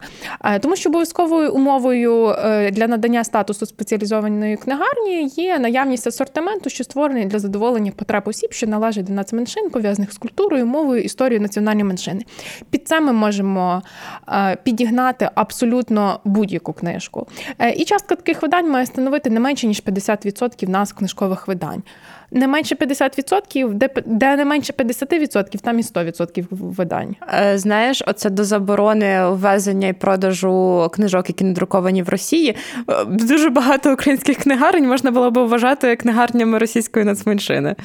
е, 0.44 0.60
тому 0.60 0.76
що 0.76 0.90
обов'язковою 0.90 1.54
умовою 1.54 2.28
е, 2.28 2.72
для 2.72 2.88
надання 2.88 3.24
статусу 3.24 3.66
спеціалізованої 3.66 4.58
книгарні 4.58 5.32
є 5.36 5.60
наявність 5.60 6.08
асортименту, 6.08 6.70
що 6.70 6.84
створений 6.84 7.26
для 7.26 7.40
задоволення 7.40 7.92
потреб 7.96 8.24
осіб, 8.26 8.54
що 8.54 8.68
належать 8.68 9.06
до 9.06 9.14
нацменшин, 9.14 9.70
пов'язаних 9.70 10.14
з 10.14 10.18
культурою, 10.18 10.66
мовою, 10.66 11.04
історією 11.04 11.42
національної 11.42 11.84
меншини. 11.84 12.26
Під 12.70 12.88
це 12.88 13.00
ми 13.00 13.14
можемо 13.14 13.82
е, 14.30 14.58
підігнати 14.64 15.30
абсолютно 15.36 16.20
будь-яку 16.26 16.74
книжку. 16.74 17.28
І 17.76 17.86
частка 17.86 18.16
таких 18.16 18.42
видань 18.42 18.70
має 18.70 18.86
становити 18.86 19.30
не 19.30 19.40
менше 19.40 19.68
ніж 19.68 19.84
50% 19.84 20.70
нас 20.70 20.94
книжкових 20.94 21.48
видань 21.48 21.84
не 22.32 22.48
менше 22.48 22.76
50%, 22.76 23.74
де 23.74 23.90
де 24.06 24.36
не 24.36 24.46
менше 24.46 24.74
50%, 24.74 25.60
там 25.62 25.80
і 25.80 25.82
100% 25.82 26.46
видань. 26.50 27.16
Знаєш, 27.56 28.04
оце 28.08 28.30
до 28.30 28.44
заборони 28.52 29.30
ввезення 29.30 29.88
і 29.88 29.94
продажу 29.94 30.90
книжок, 30.94 31.30
які 31.30 31.44
не 31.44 31.54
друковані 31.54 32.04
в 32.04 32.10
Росії. 32.10 32.56
Е, 32.90 33.06
дуже 33.06 33.50
багато 33.50 33.94
українських 33.94 34.38
книгарень 34.38 34.88
можна 34.88 35.12
було 35.12 35.32
б 35.32 35.40
вважати 35.40 35.96
книгарнями 35.96 36.58
російської 36.58 37.06
нацменшини. 37.06 37.76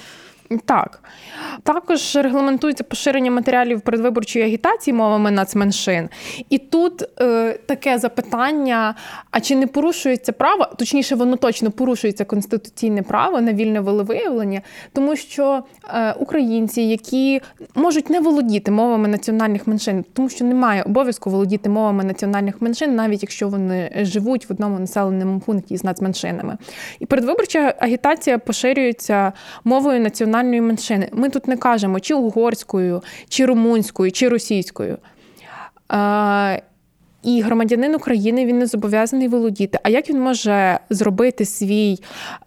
Так. 0.65 1.03
Також 1.63 2.17
регламентується 2.17 2.85
поширення 2.85 3.31
матеріалів 3.31 3.81
передвиборчої 3.81 4.45
агітації 4.45 4.95
мовами 4.95 5.31
нацменшин. 5.31 6.09
І 6.51 6.59
тут 6.59 7.03
е, 7.21 7.59
таке 7.67 7.99
запитання: 7.99 8.95
а 9.31 9.41
чи 9.41 9.57
не 9.57 9.67
порушується 9.67 10.33
право, 10.33 10.67
точніше, 10.79 11.15
воно 11.15 11.37
точно 11.37 11.71
порушується 11.71 12.25
конституційне 12.25 13.03
право 13.03 13.41
на 13.41 13.53
вільне 13.53 13.81
волевиявлення, 13.81 14.63
тому 14.93 15.17
що 15.17 15.63
е, 15.95 16.13
українці, 16.13 16.83
які 16.83 17.41
можуть 17.75 18.11
не 18.11 18.21
володіти 18.21 18.71
мовами 18.71 19.09
національних 19.09 19.67
меншин, 19.67 20.05
тому 20.13 20.29
що 20.29 20.45
немає 20.45 20.83
обов'язку 20.83 21.31
володіти 21.31 21.69
мовами 21.69 22.05
національних 22.05 22.63
меншин, 22.63 22.95
навіть 22.95 23.23
якщо 23.23 23.49
вони 23.49 23.91
живуть 24.03 24.49
в 24.49 24.53
одному 24.53 24.79
населеному 24.79 25.41
пункті 25.41 25.77
з 25.77 25.85
нацменшинами. 25.85 26.57
І 27.01 27.07
передвиборча 27.07 27.75
агітація 27.79 28.39
поширюється 28.39 29.33
мовою 29.65 30.01
національних 30.01 30.36
національної 30.37 30.61
меншини. 30.61 31.09
Ми 31.13 31.29
тут 31.29 31.49
не 31.49 31.57
кажемо 31.57 32.01
чи 32.01 32.15
угорською, 32.15 33.03
чи 33.29 33.47
румунською, 33.47 34.13
чи 34.13 34.29
російською. 34.29 34.99
А, 35.89 36.59
і 37.23 37.41
громадянин 37.41 37.95
України 37.95 38.47
він 38.47 38.59
не 38.59 38.67
зобов'язаний 38.67 39.29
володіти. 39.29 39.79
А 39.83 39.89
як 39.89 40.11
він 40.11 40.21
може 40.21 40.79
зробити 40.91 41.45
свій 41.45 41.99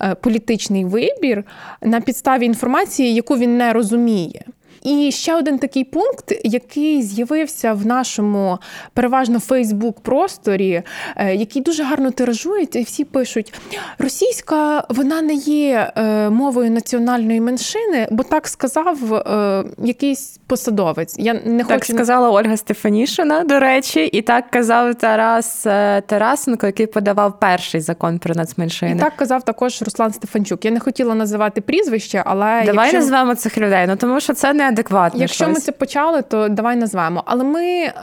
е, 0.01 0.15
політичний 0.15 0.86
вибір 0.86 1.43
на 1.81 2.01
підставі 2.01 2.46
інформації, 2.46 3.13
яку 3.13 3.38
він 3.38 3.58
не 3.58 3.74
розуміє? 3.74 4.41
І 4.83 5.12
ще 5.12 5.36
один 5.36 5.59
такий 5.59 5.83
пункт, 5.83 6.33
який 6.43 7.01
з'явився 7.01 7.74
в 7.74 7.86
нашому 7.86 8.57
переважно 8.93 9.39
Фейсбук-просторі, 9.39 10.83
е, 11.15 11.36
який 11.36 11.62
дуже 11.62 11.83
гарно 11.83 12.12
тиражується, 12.12 12.79
і 12.79 12.83
всі 12.83 13.05
пишуть: 13.05 13.53
російська 13.98 14.83
вона 14.89 15.21
не 15.21 15.33
є 15.33 15.91
е, 15.95 16.29
мовою 16.29 16.71
національної 16.71 17.41
меншини, 17.41 18.07
бо 18.12 18.24
так 18.24 18.48
сказав 18.48 19.13
е, 19.13 19.63
якийсь 19.77 20.39
посадовець. 20.48 21.15
Я 21.19 21.33
не 21.33 21.63
так 21.63 21.79
хочу... 21.79 21.93
сказала 21.93 22.29
Ольга 22.29 22.57
Стефанішина, 22.57 23.43
до 23.43 23.59
речі, 23.59 24.05
і 24.05 24.21
так 24.21 24.50
казав 24.50 24.95
Тарас 24.95 25.63
Тарасенко, 26.05 26.65
який 26.65 26.88
подавав 26.88 27.39
перший 27.39 27.81
закон 27.81 28.19
про 28.19 28.36
нацменшини. 28.36 28.95
І 28.95 29.00
Так 29.00 29.15
казав 29.15 29.43
також 29.43 29.81
Руслан 29.81 30.13
Стефанчук. 30.13 30.65
Я 30.65 30.71
не 30.71 30.79
хотіла 30.79 31.15
називати 31.15 31.62
прізвище, 31.62 32.24
але 32.25 32.63
давай 32.65 32.86
якщо... 32.86 32.98
назвемо 32.98 33.36
цих 33.36 33.57
людей. 33.57 33.86
Ну 33.88 33.95
тому 33.95 34.19
що 34.19 34.33
це 34.33 34.53
не 34.53 34.68
неадекватно. 34.69 35.19
Якщо 35.19 35.43
щось. 35.43 35.55
ми 35.55 35.61
це 35.61 35.71
почали, 35.71 36.21
то 36.21 36.49
давай 36.49 36.75
назвемо. 36.75 37.23
Але 37.25 37.43
ми 37.43 37.63
е, 37.63 37.93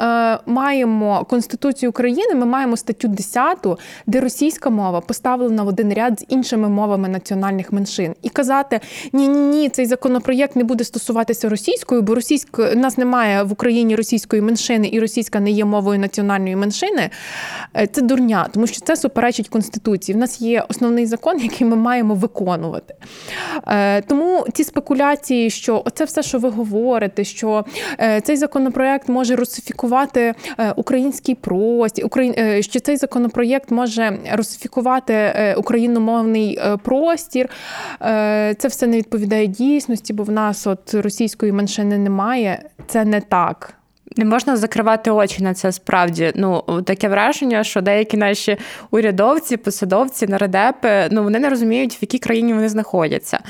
маємо 0.46 1.24
Конституцію 1.30 1.90
України, 1.90 2.34
ми 2.34 2.46
маємо 2.46 2.76
статтю 2.76 3.08
10, 3.08 3.66
де 4.06 4.20
російська 4.20 4.70
мова 4.70 5.00
поставлена 5.00 5.62
в 5.62 5.68
один 5.68 5.94
ряд 5.94 6.20
з 6.20 6.24
іншими 6.28 6.68
мовами 6.68 7.08
національних 7.08 7.72
меншин. 7.72 8.14
І 8.22 8.28
казати 8.28 8.80
ні, 9.12 9.28
ні, 9.28 9.38
ні, 9.38 9.68
цей 9.68 9.86
законопроєкт 9.86 10.56
не 10.56 10.64
буде 10.64 10.84
стосуватися 10.84 11.48
російською, 11.48 12.02
бо 12.02 12.14
російською 12.14 12.72
у 12.72 12.78
нас 12.78 12.98
немає 12.98 13.42
в 13.42 13.52
Україні 13.52 13.96
російської 13.96 14.42
меншини, 14.42 14.88
і 14.92 15.00
російська 15.00 15.40
не 15.40 15.50
є 15.50 15.64
мовою 15.64 15.98
національної 15.98 16.56
меншини. 16.56 17.10
Е, 17.76 17.86
це 17.86 18.02
дурня, 18.02 18.48
тому 18.52 18.66
що 18.66 18.80
це 18.80 18.96
суперечить 18.96 19.48
Конституції. 19.48 20.16
В 20.16 20.18
нас 20.18 20.40
є 20.40 20.64
основний 20.68 21.06
закон, 21.06 21.38
який 21.38 21.66
ми 21.66 21.76
маємо 21.76 22.14
виконувати. 22.14 22.94
Е, 23.66 24.02
тому 24.02 24.46
ці 24.52 24.64
спекуляції, 24.64 25.50
що 25.50 25.82
оце 25.84 26.04
все, 26.04 26.22
що 26.22 26.38
ви 26.38 26.48
говорите, 26.56 27.24
що 27.24 27.64
е, 28.00 28.20
цей 28.20 28.36
законопроект 28.36 29.08
може 29.08 29.36
русифікувати 29.36 30.34
е, 30.58 30.72
український 30.76 31.34
простір, 31.34 32.08
е, 32.18 32.62
що 32.62 32.80
цей 32.80 32.96
законопроєкт 32.96 33.70
може 33.70 34.18
русифікувати 34.32 35.54
україномовний 35.58 36.60
простір. 36.82 37.48
Це 38.58 38.68
все 38.68 38.86
не 38.86 38.96
відповідає 38.96 39.46
дійсності, 39.46 40.12
бо 40.12 40.22
в 40.22 40.30
нас 40.30 40.66
от 40.66 40.94
російської 40.94 41.52
меншини 41.52 41.98
немає. 41.98 42.62
Це 42.86 43.04
не 43.04 43.20
так. 43.20 43.74
Не 44.16 44.24
можна 44.24 44.56
закривати 44.56 45.10
очі 45.10 45.42
на 45.42 45.54
це 45.54 45.72
справді. 45.72 46.32
Ну 46.34 46.62
таке 46.86 47.08
враження, 47.08 47.64
що 47.64 47.80
деякі 47.80 48.16
наші 48.16 48.56
урядовці, 48.90 49.56
посадовці, 49.56 50.26
нарадепи, 50.26 51.08
ну 51.10 51.22
вони 51.22 51.38
не 51.38 51.50
розуміють, 51.50 51.94
в 51.94 51.98
якій 52.00 52.18
країні 52.18 52.54
вони 52.54 52.68
знаходяться. 52.68 53.40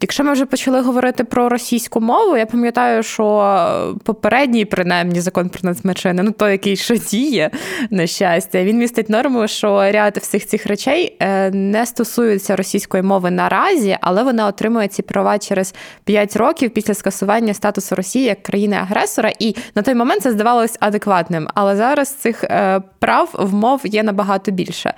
Якщо 0.00 0.24
ми 0.24 0.32
вже 0.32 0.46
почали 0.46 0.80
говорити 0.80 1.24
про 1.24 1.48
російську 1.48 2.00
мову, 2.00 2.36
я 2.36 2.46
пам'ятаю, 2.46 3.02
що 3.02 3.96
попередній, 4.04 4.64
принаймні, 4.64 5.20
закон 5.20 5.48
про 5.48 5.60
нацменшини, 5.62 6.22
ну 6.22 6.30
той, 6.30 6.52
який 6.52 6.76
ще 6.76 6.98
діє, 6.98 7.50
на 7.90 8.06
щастя, 8.06 8.64
він 8.64 8.78
містить 8.78 9.08
норму, 9.08 9.48
що 9.48 9.92
ряд 9.92 10.16
всіх 10.16 10.46
цих 10.46 10.66
речей 10.66 11.16
е, 11.20 11.50
не 11.50 11.86
стосуються 11.86 12.56
російської 12.56 13.02
мови 13.02 13.30
наразі, 13.30 13.98
але 14.00 14.22
вона 14.22 14.46
отримує 14.46 14.88
ці 14.88 15.02
права 15.02 15.38
через 15.38 15.74
5 16.04 16.36
років 16.36 16.70
після 16.70 16.94
скасування 16.94 17.54
статусу 17.54 17.94
Росії 17.94 18.24
як 18.24 18.42
країни-агресора. 18.42 19.32
І 19.38 19.56
на 19.74 19.82
той 19.82 19.94
момент 19.94 20.22
це 20.22 20.32
здавалось 20.32 20.76
адекватним. 20.80 21.48
Але 21.54 21.76
зараз 21.76 22.08
цих 22.08 22.44
е, 22.44 22.80
прав 22.98 23.30
в 23.32 23.54
мов 23.54 23.80
є 23.84 24.02
набагато 24.02 24.50
більше. 24.50 24.94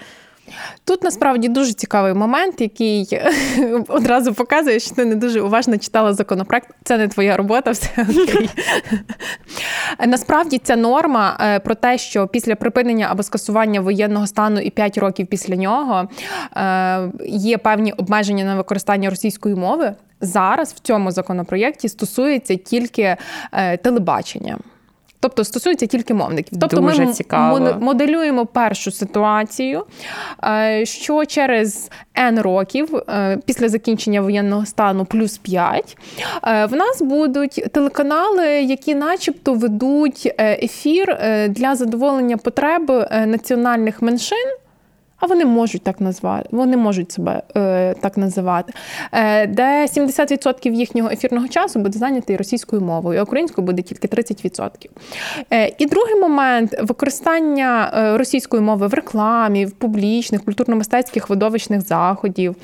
Тут 0.84 1.02
насправді 1.02 1.48
дуже 1.48 1.72
цікавий 1.72 2.14
момент, 2.14 2.60
який 2.60 3.20
одразу 3.88 4.34
показує, 4.34 4.80
що 4.80 4.94
ти 4.94 5.04
не 5.04 5.14
дуже 5.14 5.40
уважно 5.40 5.78
читала 5.78 6.14
законопроект. 6.14 6.68
Це 6.84 6.98
не 6.98 7.08
твоя 7.08 7.36
робота, 7.36 7.70
все 7.70 7.90
окей. 7.98 8.50
Насправді 10.06 10.58
ця 10.58 10.76
норма 10.76 11.38
е, 11.40 11.60
про 11.60 11.74
те, 11.74 11.98
що 11.98 12.26
після 12.26 12.54
припинення 12.54 13.08
або 13.10 13.22
скасування 13.22 13.80
воєнного 13.80 14.26
стану 14.26 14.60
і 14.60 14.70
5 14.70 14.98
років 14.98 15.26
після 15.26 15.56
нього 15.56 16.08
е, 16.56 17.10
є 17.26 17.58
певні 17.58 17.92
обмеження 17.92 18.44
на 18.44 18.56
використання 18.56 19.10
російської 19.10 19.54
мови. 19.54 19.94
Зараз 20.20 20.72
в 20.72 20.78
цьому 20.78 21.10
законопроєкті 21.10 21.88
стосується 21.88 22.56
тільки 22.56 23.16
е, 23.52 23.76
телебачення. 23.76 24.58
Тобто 25.20 25.44
стосується 25.44 25.86
тільки 25.86 26.14
мовників. 26.14 26.58
Тобто 26.60 26.80
Дуже 26.80 27.06
ми 27.06 27.12
цікаво. 27.12 27.76
моделюємо 27.80 28.46
першу 28.46 28.90
ситуацію, 28.90 29.84
е, 30.44 30.86
що 30.86 31.24
через 31.24 31.90
N 32.16 32.42
років 32.42 32.96
е, 32.96 33.38
після 33.46 33.68
закінчення 33.68 34.20
воєнного 34.20 34.66
стану 34.66 35.04
плюс 35.04 35.38
5, 35.38 35.96
е, 36.44 36.66
в 36.66 36.72
нас 36.72 37.02
будуть 37.02 37.64
телеканали, 37.72 38.46
які 38.46 38.94
начебто 38.94 39.54
ведуть 39.54 40.34
ефір 40.38 41.18
для 41.48 41.74
задоволення 41.74 42.36
потреб 42.36 42.90
національних 43.26 44.02
меншин. 44.02 44.48
А 45.18 45.26
вони 45.26 45.44
можуть 45.44 45.82
так 45.82 46.00
назвати, 46.00 46.48
вони 46.52 46.76
можуть 46.76 47.12
себе 47.12 47.42
е, 47.56 47.94
так 47.94 48.16
називати, 48.16 48.72
е, 49.12 49.46
де 49.46 49.86
70% 49.86 50.72
їхнього 50.72 51.10
ефірного 51.10 51.48
часу 51.48 51.78
буде 51.78 51.98
зайнятий 51.98 52.36
російською 52.36 52.82
мовою, 52.82 53.20
а 53.20 53.22
українською 53.22 53.66
буде 53.66 53.82
тільки 53.82 54.08
30%. 54.08 54.70
Е, 55.52 55.72
І 55.78 55.86
другий 55.86 56.20
момент 56.20 56.74
використання 56.82 57.92
е, 57.94 58.18
російської 58.18 58.62
мови 58.62 58.86
в 58.86 58.94
рекламі, 58.94 59.66
в 59.66 59.72
публічних, 59.72 60.44
культурно-мистецьких 60.44 61.28
видовищних 61.28 61.80
заходів, 61.80 62.56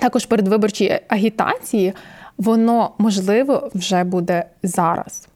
також 0.00 0.26
передвиборчій 0.26 1.00
агітації, 1.08 1.92
воно 2.38 2.90
можливо 2.98 3.70
вже 3.74 4.04
буде 4.04 4.44
зараз. 4.62 5.28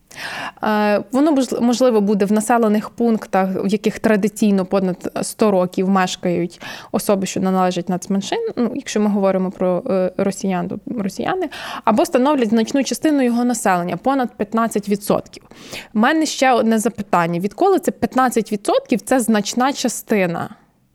Е, 0.64 1.04
воно 1.12 1.37
можливо 1.61 2.00
буде 2.00 2.25
в 2.25 2.33
населених 2.33 2.90
пунктах, 2.90 3.49
в 3.64 3.66
яких 3.66 3.99
традиційно 3.99 4.64
понад 4.64 5.19
100 5.23 5.50
років 5.50 5.88
мешкають 5.88 6.61
особи, 6.92 7.26
що 7.26 7.40
належать 7.40 7.88
нацменшин, 7.88 8.49
ну, 8.57 8.73
якщо 8.75 9.00
ми 9.00 9.09
говоримо 9.09 9.50
про 9.50 9.83
е, 9.90 10.12
росіян, 10.16 10.69
то 10.69 10.78
росіяни, 10.99 11.49
або 11.85 12.07
становлять 12.07 12.49
значну 12.49 12.85
частину 12.85 13.23
його 13.23 13.45
населення, 13.45 13.97
понад 13.97 14.28
15%. 14.38 15.21
У 15.95 15.99
мене 15.99 16.26
ще 16.26 16.52
одне 16.52 16.78
запитання: 16.78 17.40
відколи 17.40 17.78
це 17.78 17.90
15% 17.90 18.99
це 19.04 19.21
значна 19.21 19.73
частина? 19.73 20.49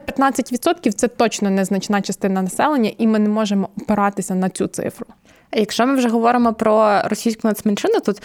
15% 0.08 0.92
це 0.92 1.08
точно 1.08 1.50
незначна 1.50 2.02
частина 2.02 2.42
населення, 2.42 2.92
і 2.98 3.08
ми 3.08 3.20
не 3.20 3.30
можемо 3.30 3.70
опиратися 3.82 4.36
на 4.36 4.50
цю 4.50 4.68
цифру. 4.68 5.06
Якщо 5.52 5.88
ми 5.88 5.96
вже 5.96 6.10
говоримо 6.10 6.54
про 6.54 7.02
російську 7.04 7.48
нацменшину, 7.48 8.00
тут 8.00 8.22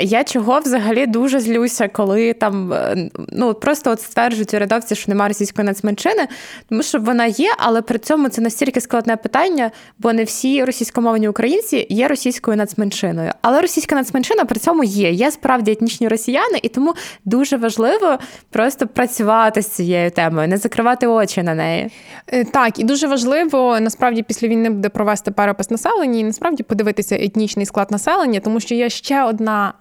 я 0.00 0.24
чого 0.24 0.60
взагалі 0.60 1.06
дуже 1.06 1.40
злюся, 1.40 1.88
коли 1.88 2.32
там 2.32 2.72
е, 2.72 3.10
ну 3.32 3.54
просто 3.54 3.90
от 3.90 4.00
стверджують 4.00 4.54
у 4.54 4.58
редакції, 4.58 4.98
що 4.98 5.10
немає 5.12 5.28
російської 5.28 5.66
нацменшини, 5.66 6.28
тому 6.68 6.82
що 6.82 6.98
вона 6.98 7.26
є, 7.26 7.50
але 7.58 7.82
при 7.82 7.98
цьому 7.98 8.28
це 8.28 8.40
настільки 8.40 8.80
складне 8.80 9.16
питання, 9.16 9.70
бо 9.98 10.12
не 10.12 10.24
всі 10.24 10.64
російськомовні 10.64 11.28
українці 11.28 11.86
є 11.90 12.08
російською 12.08 12.56
нацменшиною. 12.56 13.30
Але 13.42 13.60
російська 13.60 13.94
нацменшина 13.94 14.44
при 14.44 14.60
цьому 14.60 14.84
є. 14.84 15.10
Є 15.10 15.30
справді 15.30 15.72
етнічні 15.72 16.08
росіяни, 16.08 16.58
і 16.62 16.68
тому 16.68 16.94
дуже 17.24 17.56
важливо 17.56 18.18
просто 18.50 18.86
працювати 18.86 19.62
з 19.62 19.66
цією 19.66 20.10
темою, 20.10 20.48
не 20.48 20.56
закривати 20.56 21.06
очі 21.06 21.42
на 21.42 21.54
неї. 21.54 21.90
Е, 22.26 22.44
так, 22.44 22.78
і 22.78 22.84
дуже 22.84 23.06
важливо 23.06 23.80
насправді 23.80 24.22
після 24.22 24.48
війни 24.48 24.70
буде 24.70 24.88
провести 24.88 25.30
перепис 25.30 25.70
населення, 25.70 26.20
і 26.20 26.24
насправді 26.24 26.63
подивитися 26.66 27.16
етнічний 27.16 27.66
склад 27.66 27.90
населення, 27.90 28.40
тому 28.40 28.60
що 28.60 28.74
є 28.74 28.90
ще 28.90 29.24
одна 29.24 29.74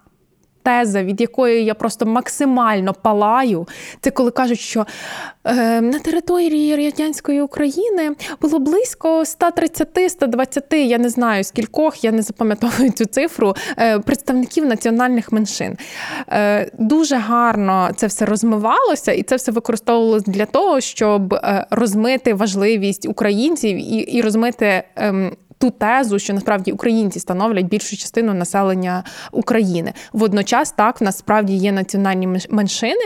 теза, 0.63 1.03
від 1.03 1.21
якої 1.21 1.65
я 1.65 1.73
просто 1.73 2.05
максимально 2.05 2.93
палаю, 2.93 3.67
це 4.01 4.11
коли 4.11 4.31
кажуть, 4.31 4.59
що 4.59 4.85
е, 5.43 5.81
на 5.81 5.99
території 5.99 6.75
радянської 6.75 7.41
України 7.41 8.11
було 8.41 8.59
близько 8.59 9.19
130-120, 9.19 10.75
я 10.75 10.97
не 10.97 11.09
знаю 11.09 11.43
скількох, 11.43 12.03
я 12.03 12.11
не 12.11 12.21
запам'ятовую 12.21 12.91
цю 12.91 13.05
цифру, 13.05 13.55
е, 13.77 13.99
представників 13.99 14.65
національних 14.65 15.31
меншин. 15.31 15.77
Е, 16.29 16.71
Дуже 16.79 17.15
гарно 17.15 17.89
це 17.95 18.07
все 18.07 18.25
розмивалося, 18.25 19.11
і 19.11 19.23
це 19.23 19.35
все 19.35 19.51
використовувалося 19.51 20.31
для 20.31 20.45
того, 20.45 20.81
щоб 20.81 21.33
е, 21.33 21.67
розмити 21.69 22.33
важливість 22.33 23.07
українців 23.07 23.77
і, 23.77 23.97
і 23.97 24.21
розмити. 24.21 24.83
Ту 25.63 25.71
тезу, 25.71 26.19
що 26.19 26.33
насправді 26.33 26.71
українці 26.71 27.19
становлять 27.19 27.65
більшу 27.65 27.97
частину 27.97 28.33
населення 28.33 29.03
України. 29.31 29.93
Водночас 30.13 30.71
так 30.71 31.01
в 31.01 31.03
нас 31.03 31.17
справді 31.17 31.55
є 31.55 31.71
національні 31.71 32.39
меншини. 32.49 33.01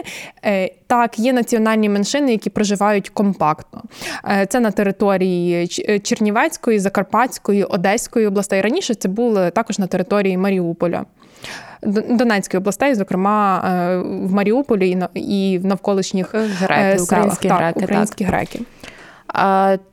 Е, 0.46 0.72
так, 0.88 1.20
є 1.20 1.34
національні 1.34 1.90
меншини, 1.90 2.32
які 2.32 2.50
проживають 2.50 3.10
компактно. 3.10 3.84
Е, 4.30 4.46
це 4.46 4.60
на 4.60 4.72
території 4.72 5.70
е, 5.90 6.00
Чернівецької, 6.00 6.80
Закарпатської, 6.80 7.64
Одеської 7.64 8.28
областей. 8.28 8.62
Раніше 8.62 8.96
це 8.96 9.10
було 9.10 9.50
також 9.50 9.80
на 9.80 9.88
території 9.88 10.38
Маріуполя. 10.38 11.06
Донецької 12.10 12.60
областей, 12.60 12.96
зокрема 12.96 13.62
в 14.04 14.34
Маріуполі 14.34 14.98
і 15.14 15.60
в 15.64 15.66
навколишніх 15.66 16.36
греки, 16.36 17.00
селах. 17.00 17.04
українські 17.04 17.48
так, 17.48 17.58
греки. 17.58 17.80
Українські 17.84 18.26
так. 18.26 18.34
греки. 18.34 18.60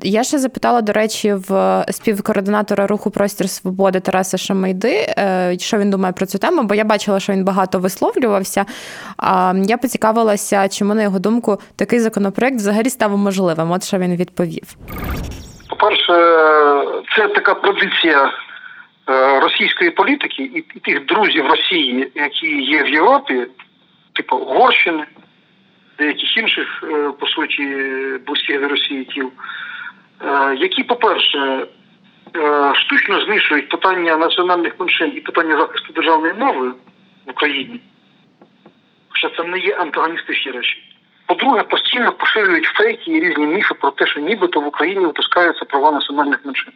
Я 0.00 0.24
ще 0.24 0.38
запитала, 0.38 0.82
до 0.82 0.92
речі, 0.92 1.34
в 1.34 1.84
співкоординатора 1.90 2.86
руху 2.86 3.10
Простір 3.10 3.48
Свободи 3.50 4.00
Тараса 4.00 4.38
Шамайди, 4.38 5.06
е, 5.18 5.56
що 5.60 5.78
він 5.78 5.90
думає 5.90 6.12
про 6.12 6.26
цю 6.26 6.38
тему, 6.38 6.62
бо 6.62 6.74
я 6.74 6.84
бачила, 6.84 7.20
що 7.20 7.32
він 7.32 7.44
багато 7.44 7.78
висловлювався. 7.78 8.64
Я 9.54 9.76
поцікавилася, 9.76 10.68
чому, 10.68 10.94
на 10.94 11.02
його 11.02 11.18
думку, 11.18 11.58
такий 11.76 12.00
законопроект 12.00 12.56
взагалі 12.56 12.90
став 12.90 13.18
можливим. 13.18 13.70
От 13.70 13.84
що 13.84 13.98
він 13.98 14.16
відповів. 14.16 14.76
По-перше, 15.68 16.12
це 17.16 17.28
така 17.28 17.54
традиція 17.54 18.32
е, 19.08 19.40
російської 19.40 19.90
політики 19.90 20.42
і 20.54 20.80
тих 20.80 21.06
друзів 21.06 21.46
Росії, 21.46 22.12
які 22.14 22.46
є 22.62 22.82
в 22.82 22.88
Європі, 22.88 23.46
типу 24.12 24.36
Угорщини 24.36 25.04
деяких 25.98 26.36
інших, 26.36 26.84
е, 26.84 27.12
по 27.20 27.26
суті, 27.26 27.62
близьких 28.26 28.60
до 28.60 28.68
Росії 28.68 29.04
тіл, 29.04 29.32
е, 30.20 30.56
які, 30.58 30.82
по-перше, 30.82 31.66
е, 32.36 32.72
штучно 32.74 33.20
змішують 33.20 33.68
питання 33.68 34.16
національних 34.16 34.80
меншин 34.80 35.12
і 35.16 35.20
питання 35.20 35.56
захисту 35.56 35.92
державної 35.92 36.34
мови 36.34 36.68
в 37.26 37.30
Україні, 37.30 37.80
хоча 39.08 39.30
це 39.36 39.44
не 39.44 39.58
є 39.58 39.74
антагоністичні 39.74 40.52
речі. 40.52 40.94
По-друге, 41.26 41.62
постійно 41.62 42.12
поширюють 42.12 42.64
фейки 42.64 43.10
і 43.10 43.20
різні 43.20 43.46
міфи 43.46 43.74
про 43.74 43.90
те, 43.90 44.06
що 44.06 44.20
нібито 44.20 44.60
в 44.60 44.66
Україні 44.66 45.06
випускаються 45.06 45.64
права 45.64 45.92
національних 45.92 46.44
меншин. 46.44 46.72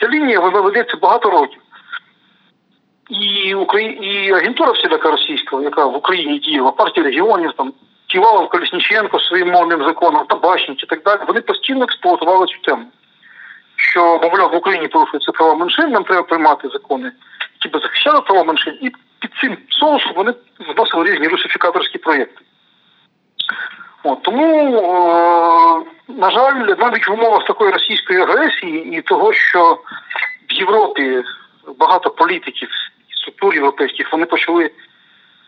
Ця 0.00 0.08
лінія 0.08 0.40
ведеться 0.40 0.96
багато 0.96 1.30
років. 1.30 1.60
І 3.08 3.54
Украї... 3.54 3.98
і 4.02 4.32
агентура 4.32 4.72
всіляка 4.72 5.10
російська, 5.10 5.60
яка 5.60 5.86
в 5.86 5.96
Україні 5.96 6.38
діяла, 6.38 6.72
партія 6.72 7.06
регіонів, 7.06 7.52
там 7.52 7.72
Ківалов, 8.16 8.48
Колісніченко 8.48 9.20
своїм 9.20 9.50
мовним 9.50 9.84
законом, 9.84 10.26
Табачник 10.26 10.82
і 10.82 10.86
так 10.86 11.02
далі, 11.02 11.20
вони 11.28 11.40
постійно 11.40 11.84
експлуатували 11.84 12.46
цю 12.46 12.58
тему. 12.58 12.86
Що, 13.76 14.18
мовляв, 14.22 14.50
в 14.52 14.56
Україні 14.56 14.88
порушуються 14.88 15.32
права 15.32 15.54
меншин, 15.54 15.90
нам 15.90 16.04
треба 16.04 16.22
приймати 16.22 16.68
закони, 16.68 17.12
які 17.54 17.68
би 17.68 17.80
захищали 17.80 18.20
права 18.20 18.44
меншин, 18.44 18.78
і 18.82 18.90
під 19.18 19.30
цим 19.40 19.56
соусом 19.70 20.12
вони 20.16 20.34
вносили 20.58 21.04
різні 21.04 21.28
русифікаторські 21.28 21.98
проєкти. 21.98 22.44
От, 24.02 24.22
Тому, 24.22 24.76
е, 24.76 26.12
на 26.12 26.30
жаль, 26.30 26.74
навіть 26.78 27.08
в 27.08 27.12
умовах 27.12 27.44
такої 27.44 27.72
російської 27.72 28.20
агресії 28.20 28.98
і 28.98 29.02
того, 29.02 29.32
що 29.32 29.78
в 30.50 30.52
Європі 30.52 31.22
багато 31.78 32.10
політиків 32.10 32.68
структур 33.20 33.54
європейських 33.54 34.12
вони 34.12 34.26
почали 34.26 34.70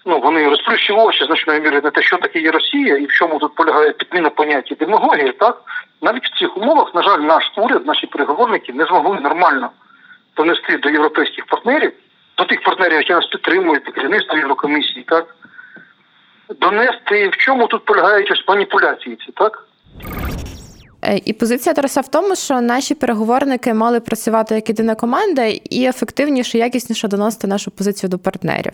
ну 0.08 0.20
вони 0.20 0.48
розплющили 0.48 1.02
очі 1.02 1.24
значної 1.24 1.60
міри 1.60 1.80
на 1.84 1.90
те, 1.90 2.02
що 2.02 2.16
таке 2.16 2.40
є 2.40 2.50
Росія 2.50 2.96
і 2.96 3.06
в 3.06 3.12
чому 3.12 3.38
тут 3.38 3.54
полягає 3.54 3.92
підміна 3.92 4.30
поняття 4.30 4.74
демагогії, 4.74 5.32
так 5.32 5.62
навіть 6.02 6.24
в 6.24 6.38
цих 6.38 6.56
умовах, 6.56 6.94
на 6.94 7.02
жаль, 7.02 7.18
наш 7.18 7.52
уряд, 7.56 7.86
наші 7.86 8.06
переговорники 8.06 8.72
не 8.72 8.84
змогли 8.84 9.20
нормально 9.20 9.70
донести 10.36 10.78
до 10.78 10.88
європейських 10.90 11.46
партнерів, 11.46 11.92
до 12.36 12.44
тих 12.44 12.62
партнерів, 12.62 12.96
які 12.96 13.12
нас 13.12 13.26
підтримують, 13.26 13.84
до 13.84 13.92
керівництва 13.92 14.38
Єврокомісії, 14.38 15.04
так? 15.08 15.34
Донести, 16.60 17.28
в 17.28 17.36
чому 17.36 17.66
тут 17.66 17.84
полягають 17.84 18.30
ось 18.30 18.48
маніпуляції 18.48 19.16
ці, 19.16 19.32
так? 19.32 19.64
Е, 21.02 21.20
і 21.24 21.32
позиція 21.32 21.74
Тараса 21.74 22.00
в 22.00 22.08
тому, 22.08 22.36
що 22.36 22.60
наші 22.60 22.94
переговорники 22.94 23.74
мали 23.74 24.00
працювати 24.00 24.54
як 24.54 24.68
єдина 24.68 24.94
команда 24.94 25.44
і 25.70 25.84
ефективніше, 25.84 26.58
якісніше 26.58 27.08
доносити 27.08 27.46
нашу 27.46 27.70
позицію 27.70 28.10
до 28.10 28.18
партнерів. 28.18 28.72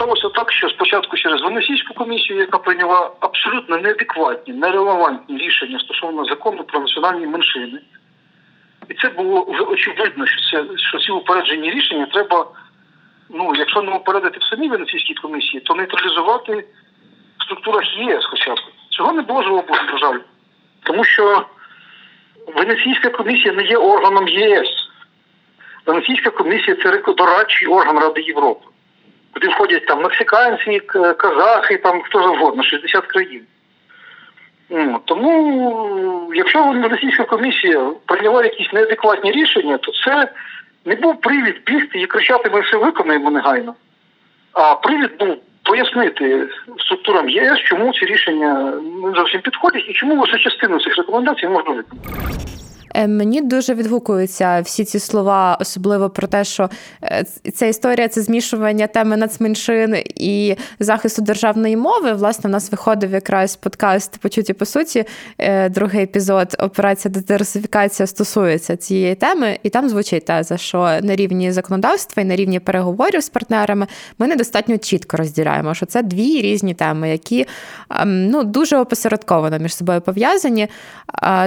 Сталося 0.00 0.28
так, 0.28 0.52
що 0.52 0.68
спочатку 0.68 1.16
через 1.16 1.42
Венеційську 1.42 1.94
комісію, 1.94 2.38
яка 2.38 2.58
прийняла 2.58 3.10
абсолютно 3.20 3.78
неадекватні, 3.78 4.54
нерелевантні 4.54 5.38
рішення 5.38 5.78
стосовно 5.78 6.24
закону 6.24 6.64
про 6.64 6.80
національні 6.80 7.26
меншини, 7.26 7.80
і 8.88 8.94
це 8.94 9.08
було 9.08 9.46
вже 9.48 9.62
очевидно, 9.62 10.26
що 10.26 10.40
це 10.50 10.64
що 10.76 10.98
ці 10.98 11.12
упереджені 11.12 11.70
рішення 11.70 12.06
треба, 12.06 12.46
ну 13.30 13.52
якщо 13.56 13.82
не 13.82 13.92
упередити 13.92 14.38
в 14.40 14.42
самій 14.42 14.68
Венеційській 14.68 15.14
комісії, 15.14 15.60
то 15.60 15.74
нейтралізувати 15.74 16.64
в 17.38 17.44
структурах 17.44 17.98
ЄС, 17.98 18.24
хоча 18.24 18.54
б 18.54 18.58
цього 18.90 19.12
не 19.12 19.22
було 19.22 19.42
живого 19.42 19.64
на 19.92 19.98
жаль. 19.98 20.18
Тому 20.82 21.04
що 21.04 21.46
Венеційська 22.56 23.10
комісія 23.10 23.54
не 23.54 23.62
є 23.62 23.76
органом 23.76 24.28
ЄС. 24.28 24.68
Венеційська 25.86 26.30
комісія 26.30 26.76
це 26.76 27.12
дорадчий 27.12 27.68
орган 27.68 27.98
Ради 27.98 28.20
Європи, 28.20 28.69
куди 29.34 29.48
входять 29.48 29.86
там 29.86 30.02
мексиканці, 30.02 30.80
казахи, 31.16 31.76
там 31.76 32.02
хто 32.02 32.22
завгодно, 32.22 32.62
60 32.62 33.06
країн. 33.06 33.42
Тому, 35.04 36.32
якщо 36.34 36.64
Венеційська 36.64 37.24
комісія 37.24 37.90
прийняла 38.06 38.44
якісь 38.44 38.72
неадекватні 38.72 39.32
рішення, 39.32 39.78
то 39.78 39.92
це 39.92 40.28
не 40.84 40.94
був 40.94 41.20
привід 41.20 41.62
бігти 41.66 42.00
і 42.00 42.06
кричати, 42.06 42.50
ми 42.50 42.60
все 42.60 42.76
виконаємо 42.76 43.30
негайно. 43.30 43.74
А 44.52 44.74
привід 44.74 45.10
був 45.18 45.36
пояснити 45.62 46.48
структурам 46.78 47.28
ЄС, 47.28 47.58
чому 47.58 47.92
ці 47.92 48.06
рішення 48.06 48.72
не 49.04 49.12
зовсім 49.16 49.40
підходять 49.40 49.88
і 49.88 49.92
чому 49.92 50.20
лише 50.20 50.38
частину 50.38 50.80
цих 50.80 50.96
рекомендацій 50.96 51.48
можна 51.48 51.72
виконати. 51.72 52.20
Е, 53.00 53.08
мені 53.08 53.40
дуже 53.40 53.74
відгукуються 53.74 54.60
всі 54.60 54.84
ці 54.84 54.98
слова, 54.98 55.58
особливо 55.60 56.10
про 56.10 56.26
те, 56.26 56.44
що 56.44 56.70
е, 57.02 57.24
ця 57.54 57.66
історія 57.66 58.08
це 58.08 58.22
змішування 58.22 58.86
теми 58.86 59.16
нацменшин 59.16 59.96
і 60.16 60.56
захисту 60.80 61.22
державної 61.22 61.76
мови. 61.76 62.12
Власне, 62.12 62.50
у 62.50 62.52
нас 62.52 62.70
виходив 62.70 63.12
якраз 63.12 63.56
подкаст 63.56 64.18
почуті 64.18 64.52
по 64.52 64.64
суті. 64.64 65.04
Е, 65.38 65.68
другий 65.68 66.02
епізод 66.02 66.56
операція 66.58 67.14
диверсифікація 67.14 68.06
стосується 68.06 68.76
цієї 68.76 69.14
теми, 69.14 69.58
і 69.62 69.68
там 69.70 69.88
звучить 69.88 70.24
теза, 70.24 70.56
що 70.56 70.78
на 71.02 71.16
рівні 71.16 71.52
законодавства 71.52 72.22
і 72.22 72.26
на 72.26 72.36
рівні 72.36 72.60
переговорів 72.60 73.20
з 73.20 73.28
партнерами 73.28 73.86
ми 74.18 74.26
недостатньо 74.26 74.78
чітко 74.78 75.16
розділяємо, 75.16 75.74
що 75.74 75.86
це 75.86 76.02
дві 76.02 76.40
різні 76.40 76.74
теми, 76.74 77.10
які 77.10 77.46
ем, 77.90 78.26
ну 78.26 78.44
дуже 78.44 78.76
опосередковано 78.76 79.58
між 79.58 79.74
собою 79.74 80.00
пов'язані. 80.00 80.68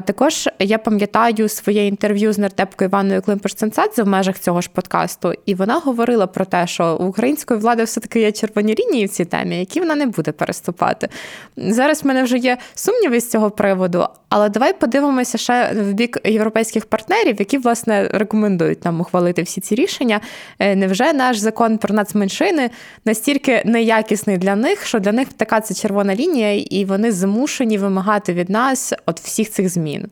Також 0.06 0.50
я 0.60 0.78
пам'ятаю 0.78 1.43
читаю 1.44 1.50
своє 1.50 1.88
інтерв'ю 1.88 2.34
з 2.34 2.38
нартепкою 2.38 2.90
Іваною 2.90 3.22
Климпуш-Ценцадзе 3.22 4.04
в 4.04 4.08
межах 4.08 4.40
цього 4.40 4.62
ж 4.62 4.70
подкасту, 4.74 5.34
і 5.46 5.56
вона 5.56 5.80
говорила 5.80 6.28
про 6.28 6.46
те, 6.46 6.68
що 6.68 6.98
у 7.00 7.06
української 7.06 7.60
влади 7.60 7.84
все-таки 7.84 8.20
є 8.20 8.32
червоні 8.32 8.76
лінії 8.76 9.06
в 9.06 9.10
цій 9.10 9.26
темі, 9.26 9.60
які 9.60 9.80
вона 9.80 9.96
не 9.96 10.06
буде 10.06 10.32
переступати. 10.32 11.10
Зараз 11.58 12.04
в 12.04 12.08
мене 12.08 12.24
вже 12.24 12.38
є 12.38 12.58
сумніви 12.76 13.20
з 13.20 13.30
цього 13.30 13.52
приводу, 13.52 14.08
але 14.30 14.50
давай 14.50 14.74
подивимося 14.74 15.38
ще 15.38 15.74
в 15.74 15.94
бік 15.94 16.18
європейських 16.26 16.86
партнерів, 16.86 17.36
які 17.40 17.58
власне 17.58 18.08
рекомендують 18.14 18.86
нам 18.86 19.02
ухвалити 19.02 19.42
всі 19.42 19.62
ці 19.62 19.76
рішення. 19.76 20.22
Е, 20.60 20.76
невже 20.76 21.14
наш 21.14 21.38
закон 21.38 21.78
про 21.78 21.96
нацменшини 21.96 22.70
настільки 23.06 23.62
неякісний 23.66 24.38
для 24.38 24.56
них, 24.56 24.86
що 24.86 25.00
для 25.00 25.12
них 25.12 25.28
така 25.38 25.62
це 25.62 25.74
червона 25.74 26.16
лінія, 26.16 26.54
і 26.54 26.86
вони 26.86 27.12
змушені 27.12 27.78
вимагати 27.78 28.34
від 28.34 28.50
нас 28.50 28.94
от 29.06 29.20
всіх 29.20 29.50
цих 29.50 29.70
змін? 29.70 30.10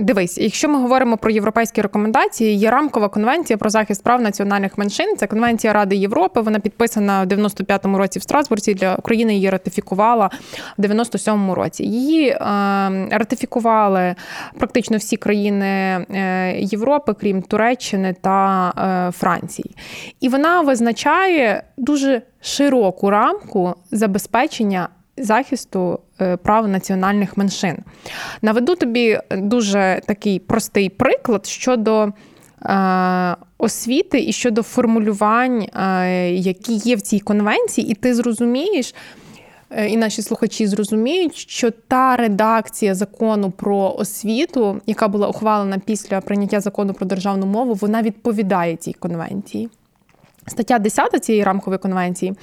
Дивись, 0.00 0.38
якщо 0.38 0.68
ми 0.68 0.78
говоримо 0.78 1.16
про 1.16 1.30
європейські 1.30 1.82
рекомендації, 1.82 2.56
є 2.56 2.70
рамкова 2.70 3.08
конвенція 3.08 3.56
про 3.56 3.70
захист 3.70 4.02
прав 4.02 4.22
національних 4.22 4.78
меншин. 4.78 5.16
Це 5.16 5.26
конвенція 5.26 5.72
Ради 5.72 5.96
Європи. 5.96 6.40
Вона 6.40 6.60
підписана 6.60 7.22
в 7.22 7.26
95-му 7.26 7.98
році 7.98 8.18
в 8.18 8.22
Страсбурзі. 8.22 8.74
Для 8.74 8.94
України 8.94 9.34
її 9.34 9.50
ратифікувала 9.50 10.30
в 10.78 10.82
97-му 10.82 11.54
році. 11.54 11.84
Її 11.84 12.28
е, 12.28 12.38
ратифікували 13.10 14.14
практично 14.58 14.96
всі 14.96 15.16
країни 15.16 15.66
е, 15.66 16.54
Європи, 16.58 17.14
крім 17.20 17.42
Туреччини 17.42 18.14
та 18.20 18.72
е, 19.08 19.12
Франції. 19.12 19.74
І 20.20 20.28
вона 20.28 20.60
визначає 20.60 21.62
дуже 21.76 22.22
широку 22.40 23.10
рамку 23.10 23.74
забезпечення 23.90 24.88
захисту 25.16 26.00
прав 26.42 26.68
національних 26.68 27.36
меншин. 27.36 27.76
Наведу 28.42 28.74
тобі 28.74 29.18
дуже 29.30 30.00
такий 30.06 30.38
простий 30.38 30.88
приклад 30.88 31.46
щодо. 31.46 32.12
Е, 32.64 33.36
освіти 33.58 34.24
і 34.24 34.32
щодо 34.32 34.62
формулювань, 34.62 35.62
е, 35.62 36.30
які 36.30 36.74
є 36.74 36.96
в 36.96 37.00
цій 37.00 37.20
конвенції, 37.20 37.88
і 37.90 37.94
ти 37.94 38.14
зрозумієш, 38.14 38.94
і 39.88 39.96
наші 39.96 40.22
слухачі 40.22 40.66
зрозуміють, 40.66 41.36
що 41.36 41.70
та 41.70 42.16
редакція 42.16 42.94
закону 42.94 43.50
про 43.50 43.94
освіту, 43.98 44.80
яка 44.86 45.08
була 45.08 45.28
ухвалена 45.28 45.78
після 45.84 46.20
прийняття 46.20 46.60
закону 46.60 46.92
про 46.94 47.06
державну 47.06 47.46
мову, 47.46 47.74
вона 47.74 48.02
відповідає 48.02 48.76
цій 48.76 48.92
конвенції. 48.92 49.68
Стаття 50.48 50.78
10 50.78 51.24
цієї 51.24 51.44
рамкової 51.44 51.78
конвенції 51.78 52.34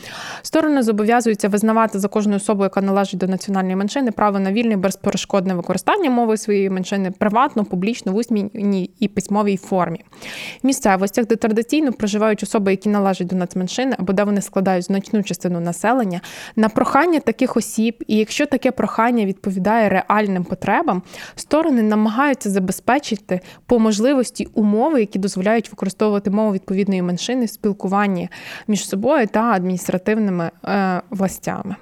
сторони 0.41 0.83
зобов'язуються 0.83 1.49
визнавати 1.49 1.99
за 1.99 2.07
кожною 2.07 2.37
особою, 2.37 2.65
яка 2.65 2.81
належить 2.81 3.19
до 3.19 3.27
національної 3.27 3.75
меншини, 3.75 4.11
право 4.11 4.39
на 4.39 4.51
вільне 4.51 4.77
безперешкодне 4.77 5.53
використання 5.53 6.09
мови 6.09 6.37
своєї 6.37 6.69
меншини 6.69 7.11
приватно, 7.11 7.65
публічно, 7.65 8.11
в 8.11 8.15
усмінній 8.15 8.91
і 8.99 9.07
письмовій 9.07 9.57
формі. 9.57 10.03
В 10.63 10.67
місцевостях, 10.67 11.27
де 11.27 11.35
традиційно 11.35 11.93
проживають 11.93 12.43
особи, 12.43 12.71
які 12.71 12.89
належать 12.89 13.27
до 13.27 13.35
нацменшини, 13.35 13.95
або 13.99 14.13
де 14.13 14.23
вони 14.23 14.41
складають 14.41 14.85
значну 14.85 15.23
частину 15.23 15.59
населення, 15.59 16.21
на 16.55 16.69
прохання 16.69 17.19
таких 17.19 17.57
осіб, 17.57 18.03
і 18.07 18.17
якщо 18.17 18.45
таке 18.45 18.71
прохання 18.71 19.25
відповідає 19.25 19.89
реальним 19.89 20.43
потребам, 20.43 21.01
сторони 21.35 21.81
намагаються 21.81 22.49
забезпечити 22.49 23.39
по 23.65 23.79
можливості 23.79 24.47
умови, 24.53 24.99
які 24.99 25.19
дозволяють 25.19 25.69
використовувати 25.69 26.29
мову 26.29 26.51
відповідної 26.51 27.01
меншини 27.01 27.47
спілкування 27.47 27.94
спілкуванні 27.95 28.29
між 28.67 28.89
собою 28.89 29.27
та 29.27 29.41
адміністративними 29.41 30.51
е, 30.65 31.01
властями. 31.09 31.75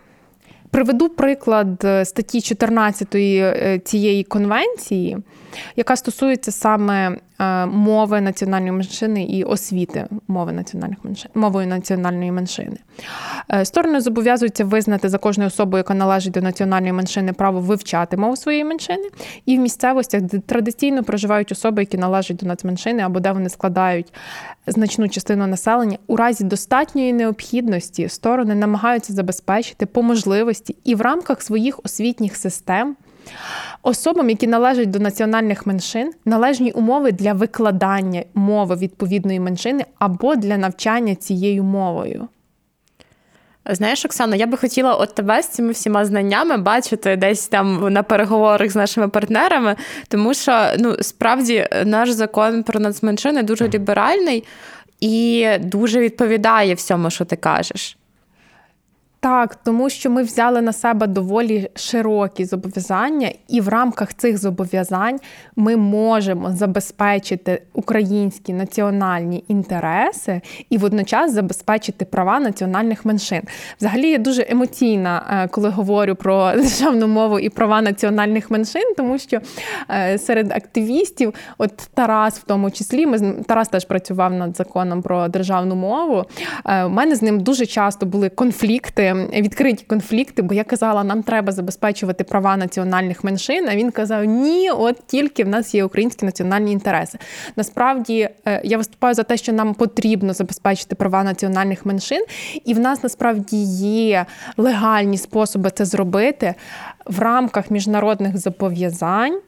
Приведу 0.70 1.10
приклад 1.10 1.84
е, 1.84 2.06
статті 2.06 2.42
14 2.42 3.16
е, 3.16 3.82
цієї 3.86 4.24
конвенції, 4.24 5.18
яка 5.76 5.96
стосується 5.96 6.52
саме 6.52 7.18
Е, 7.44 7.66
мови 7.66 8.22
національної 8.22 8.72
меншини 8.72 9.24
і 9.24 9.44
освіти 9.44 10.08
мови 10.28 10.52
національних 10.54 10.98
меншин 11.04 11.32
мовою 11.36 11.68
національної 11.68 12.32
меншини. 12.32 12.78
Е, 13.52 13.66
сторони 13.66 14.02
зобов'язуються 14.02 14.66
визнати 14.66 15.10
за 15.10 15.18
кожною 15.18 15.48
особою, 15.48 15.80
яка 15.80 15.94
належить 15.94 16.34
до 16.34 16.42
національної 16.42 16.94
меншини, 16.94 17.34
право 17.34 17.60
вивчати 17.60 18.18
мову 18.18 18.36
своєї 18.36 18.64
меншини, 18.64 19.10
і 19.46 19.58
в 19.58 19.60
місцевостях, 19.60 20.22
де 20.22 20.40
традиційно 20.40 21.04
проживають 21.04 21.52
особи, 21.52 21.82
які 21.82 21.98
належать 21.98 22.38
до 22.38 22.46
нацменшини, 22.46 23.02
або 23.02 23.20
де 23.20 23.32
вони 23.32 23.50
складають 23.50 24.14
значну 24.68 25.10
частину 25.10 25.48
населення, 25.48 25.98
у 26.08 26.16
разі 26.16 26.44
достатньої 26.44 27.14
необхідності 27.14 28.10
сторони 28.10 28.56
намагаються 28.56 29.14
забезпечити 29.14 29.86
по 29.86 30.04
можливості 30.04 30.76
і 30.84 30.96
в 30.96 31.02
рамках 31.02 31.42
своїх 31.42 31.80
освітніх 31.84 32.36
систем. 32.36 32.96
Особам, 33.82 34.30
які 34.30 34.48
належать 34.48 34.90
до 34.90 35.00
національних 35.00 35.66
меншин, 35.68 36.14
належні 36.26 36.72
умови 36.72 37.12
для 37.12 37.34
викладання 37.34 38.24
мови 38.34 38.76
відповідної 38.76 39.40
меншини 39.40 39.86
або 40.00 40.36
для 40.36 40.58
навчання 40.58 41.16
цією 41.16 41.64
мовою. 41.64 42.28
Знаєш, 43.70 44.06
Оксана, 44.06 44.36
я 44.36 44.48
би 44.48 44.58
хотіла 44.58 44.96
от 44.96 45.16
тебе 45.16 45.44
з 45.44 45.48
цими 45.48 45.72
всіма 45.72 46.06
знаннями 46.06 46.58
бачити 46.58 47.16
десь 47.16 47.48
там 47.48 47.94
на 47.94 48.04
переговорах 48.04 48.72
з 48.72 48.76
нашими 48.76 49.08
партнерами, 49.08 49.76
тому 50.08 50.34
що 50.34 50.66
ну 50.80 50.96
справді 51.02 51.68
наш 51.86 52.12
закон 52.12 52.64
про 52.64 52.80
нацменшини 52.80 53.44
дуже 53.44 53.70
ліберальний 53.70 54.44
і 55.00 55.48
дуже 55.60 56.00
відповідає 56.00 56.74
всьому, 56.74 57.10
що 57.10 57.26
ти 57.26 57.36
кажеш. 57.36 57.98
Так, 59.24 59.56
тому 59.56 59.90
що 59.90 60.10
ми 60.10 60.24
взяли 60.24 60.62
на 60.62 60.74
себе 60.74 61.08
доволі 61.08 61.70
широкі 61.76 62.46
зобов'язання, 62.46 63.32
і 63.48 63.62
в 63.62 63.68
рамках 63.68 64.14
цих 64.14 64.38
зобов'язань 64.38 65.20
ми 65.56 65.78
можемо 65.78 66.52
забезпечити 66.52 67.62
українські 67.74 68.54
національні 68.54 69.44
інтереси 69.48 70.42
і 70.70 70.78
водночас 70.78 71.34
забезпечити 71.34 72.06
права 72.06 72.40
національних 72.40 73.06
меншин. 73.06 73.42
Взагалі 73.80 74.10
я 74.10 74.18
дуже 74.18 74.46
емоційна, 74.50 75.44
е, 75.44 75.48
коли 75.48 75.70
говорю 75.70 76.16
про 76.16 76.52
державну 76.56 77.08
мову 77.08 77.40
і 77.40 77.50
права 77.50 77.82
національних 77.82 78.52
меншин, 78.52 78.94
тому 78.98 79.20
що 79.20 79.40
е, 79.90 80.18
серед 80.18 80.52
активістів, 80.52 81.34
от 81.58 81.78
Тарас, 81.94 82.40
в 82.40 82.44
тому 82.44 82.72
числі, 82.72 83.06
ми 83.06 83.20
Тарас 83.48 83.68
теж 83.70 83.86
працював 83.86 84.34
над 84.34 84.58
законом 84.58 85.02
про 85.02 85.28
державну 85.28 85.76
мову. 85.76 86.26
Е, 86.66 86.84
у 86.84 86.90
мене 86.90 87.16
з 87.16 87.22
ним 87.22 87.40
дуже 87.40 87.66
часто 87.66 88.06
були 88.06 88.30
конфлікти 88.30 89.13
відкриті 89.14 89.86
конфлікти, 89.88 90.42
бо 90.42 90.54
я 90.54 90.64
казала, 90.64 91.04
нам 91.04 91.24
треба 91.24 91.52
забезпечувати 91.52 92.24
права 92.24 92.58
національних 92.58 93.24
меншин. 93.24 93.70
А 93.70 93.76
він 93.76 93.92
казав: 93.92 94.26
Ні, 94.26 94.72
от 94.72 95.08
тільки 95.08 95.44
в 95.44 95.48
нас 95.48 95.76
є 95.76 95.84
українські 95.84 96.26
національні 96.26 96.72
інтереси. 96.72 97.18
Насправді 97.56 98.30
е, 98.48 98.62
я 98.64 98.78
виступаю 98.78 99.14
за 99.14 99.24
те, 99.24 99.38
що 99.38 99.54
нам 99.54 99.74
потрібно 99.74 100.34
забезпечити 100.34 100.96
права 100.96 101.24
національних 101.24 101.86
меншин, 101.86 102.26
і 102.66 102.74
в 102.74 102.80
нас 102.80 103.04
насправді 103.04 103.58
є 103.64 104.26
легальні 104.58 105.18
способи 105.18 105.70
це 105.70 105.86
зробити 105.86 106.54
в 107.06 107.20
рамках 107.20 107.72
міжнародних 107.72 108.38
зобов'язань. 108.38 109.40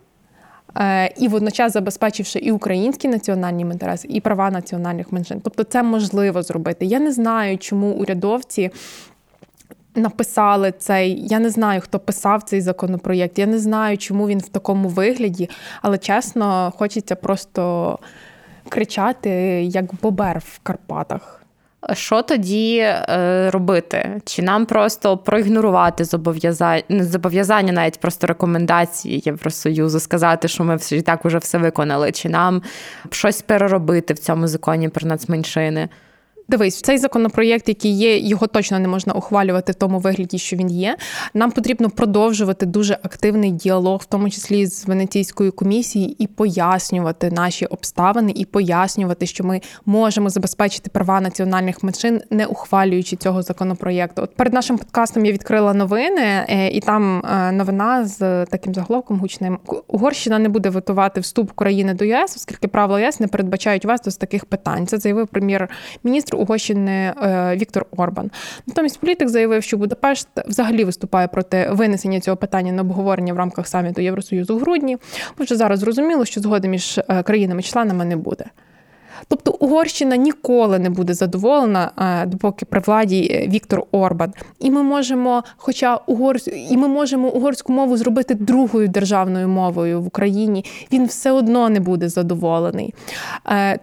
Е, 0.77 1.13
і 1.17 1.27
водночас 1.27 1.73
забезпечивши 1.73 2.39
і 2.39 2.51
українські 2.51 3.07
національні 3.07 3.61
інтереси, 3.61 4.07
і 4.11 4.21
права 4.21 4.51
національних 4.51 5.11
меншин. 5.11 5.41
Тобто 5.43 5.63
це 5.63 5.83
можливо 5.83 6.43
зробити. 6.43 6.85
Я 6.85 6.99
не 6.99 7.11
знаю, 7.11 7.57
чому 7.57 7.91
урядовці 7.91 8.71
написали 9.95 10.73
цей. 10.77 11.27
Я 11.27 11.39
не 11.39 11.49
знаю, 11.49 11.81
хто 11.81 11.99
писав 11.99 12.43
цей 12.43 12.61
законопроєкт. 12.61 13.39
Я 13.39 13.45
не 13.45 13.59
знаю, 13.59 13.97
чому 13.97 14.27
він 14.27 14.39
в 14.39 14.47
такому 14.47 14.89
вигляді, 14.89 15.49
але 15.81 15.97
чесно, 15.97 16.73
хочеться 16.77 17.15
просто 17.15 17.99
кричати, 18.69 19.29
як 19.63 19.85
бобер 20.01 20.39
в 20.39 20.59
Карпатах. 20.63 21.41
Що 21.93 22.21
тоді 22.21 22.77
е, 22.77 23.49
робити? 23.51 24.21
Чи 24.25 24.41
нам 24.41 24.65
просто 24.65 25.17
проігнорувати 25.17 26.05
зобов'язання, 26.05 26.83
зобов'язання, 26.89 27.73
навіть 27.73 27.99
просто 27.99 28.27
рекомендації 28.27 29.23
Євросоюзу, 29.25 29.99
сказати, 29.99 30.47
що 30.47 30.63
ми 30.63 30.77
і 30.91 31.01
так 31.01 31.25
уже 31.25 31.37
все 31.37 31.57
виконали, 31.57 32.11
чи 32.11 32.29
нам 32.29 32.61
щось 33.09 33.41
переробити 33.41 34.13
в 34.13 34.19
цьому 34.19 34.47
законі 34.47 34.89
про 34.89 35.07
нацменшини? 35.07 35.89
Дивись, 36.47 36.81
цей 36.81 36.97
законопроєкт, 36.97 37.69
який 37.69 37.91
є, 37.91 38.17
його 38.17 38.47
точно 38.47 38.79
не 38.79 38.87
можна 38.87 39.13
ухвалювати 39.13 39.71
в 39.71 39.75
тому 39.75 39.99
вигляді, 39.99 40.37
що 40.37 40.55
він 40.55 40.69
є. 40.69 40.97
Нам 41.33 41.51
потрібно 41.51 41.89
продовжувати 41.89 42.65
дуже 42.65 42.97
активний 43.03 43.51
діалог, 43.51 44.01
в 44.01 44.05
тому 44.05 44.29
числі 44.29 44.65
з 44.65 44.87
Венеційською 44.87 45.51
комісією, 45.51 46.15
і 46.19 46.27
пояснювати 46.27 47.31
наші 47.31 47.65
обставини, 47.65 48.31
і 48.35 48.45
пояснювати, 48.45 49.25
що 49.25 49.43
ми 49.43 49.61
можемо 49.85 50.29
забезпечити 50.29 50.89
права 50.89 51.21
національних 51.21 51.83
меншин, 51.83 52.21
не 52.29 52.45
ухвалюючи 52.45 53.15
цього 53.15 53.41
законопроєкту. 53.41 54.21
От 54.21 54.35
перед 54.35 54.53
нашим 54.53 54.77
подкастом 54.77 55.25
я 55.25 55.31
відкрила 55.31 55.73
новини, 55.73 56.45
е, 56.49 56.69
і 56.69 56.79
там 56.79 57.19
е, 57.25 57.51
новина 57.51 58.05
з 58.05 58.45
таким 58.45 58.73
заголовком 58.73 59.19
гучним 59.19 59.59
Угорщина 59.87 60.39
не 60.39 60.49
буде 60.49 60.69
витувати 60.69 61.19
вступ 61.19 61.51
України 61.51 61.93
до 61.93 62.05
ЄС, 62.05 62.35
оскільки 62.35 62.67
правила 62.67 63.01
ЄС 63.01 63.19
не 63.19 63.27
передбачають 63.27 63.85
вас 63.85 64.01
до 64.01 64.11
таких 64.11 64.45
питань. 64.45 64.87
Це 64.87 64.97
заявив 64.97 65.27
прем'єр-міністр 65.27 66.34
міністр 66.35 66.41
Угорщини 66.41 67.13
е, 67.21 67.55
Віктор 67.55 67.85
Орбан. 67.97 68.31
Натомість 68.67 68.99
політик 68.99 69.29
заявив, 69.29 69.63
що 69.63 69.77
Будапешт 69.77 70.27
взагалі 70.47 70.83
виступає 70.83 71.27
проти 71.27 71.69
винесення 71.71 72.19
цього 72.19 72.37
питання 72.37 72.71
на 72.71 72.81
обговорення 72.81 73.33
в 73.33 73.37
рамках 73.37 73.67
саміту 73.67 74.01
Євросоюзу 74.01 74.57
в 74.57 74.59
грудні. 74.59 74.97
Бо 75.37 75.43
вже 75.43 75.55
зараз 75.55 75.79
зрозуміло, 75.79 76.25
що 76.25 76.41
згоди 76.41 76.67
між 76.67 76.97
е, 76.97 77.23
країнами-членами 77.23 78.05
не 78.05 78.15
буде. 78.15 78.45
Тобто 79.27 79.51
Угорщина 79.59 80.17
ніколи 80.17 80.79
не 80.79 80.89
буде 80.89 81.13
задоволена, 81.13 81.91
е, 81.97 82.25
допоки 82.25 82.65
при 82.65 82.79
владі 82.79 83.47
Віктор 83.51 83.83
Орбан. 83.91 84.33
І 84.59 84.71
ми 84.71 84.83
можемо, 84.83 85.43
хоча 85.57 85.95
угор... 85.95 86.37
і 86.69 86.77
ми 86.77 86.87
можемо 86.87 87.27
угорську 87.27 87.73
мову 87.73 87.97
зробити 87.97 88.35
другою 88.35 88.87
державною 88.87 89.47
мовою 89.47 90.01
в 90.01 90.07
Україні, 90.07 90.65
він 90.91 91.05
все 91.05 91.31
одно 91.31 91.69
не 91.69 91.79
буде 91.79 92.09
задоволений. 92.09 92.93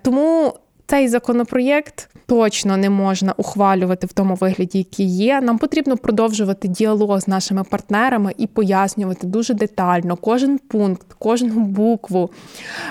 Тому 0.03 0.53
цей 0.87 1.09
законопроєкт 1.09 2.09
точно 2.27 2.77
не 2.77 2.91
можна 2.91 3.35
ухвалювати 3.37 4.07
в 4.07 4.13
тому 4.13 4.35
вигляді, 4.35 4.79
який 4.79 5.07
є. 5.07 5.41
Нам 5.41 5.59
потрібно 5.59 5.97
продовжувати 5.97 6.69
діалог 6.69 7.21
з 7.21 7.29
нашими 7.29 7.65
партнерами 7.65 8.33
і 8.39 8.47
пояснювати 8.47 9.27
дуже 9.27 9.55
детально 9.55 10.17
кожен 10.17 10.59
пункт, 10.59 11.07
кожну 11.19 11.61
букву 11.61 12.31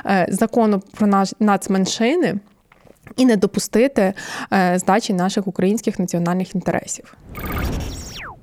е, 0.05 0.27
закону 0.29 0.81
про 0.97 1.25
нацменшини 1.39 2.39
і 3.17 3.25
не 3.25 3.35
допустити 3.35 4.13
е, 4.53 4.79
здачі 4.79 5.13
наших 5.13 5.47
українських 5.47 5.99
національних 5.99 6.55
інтересів. 6.55 7.17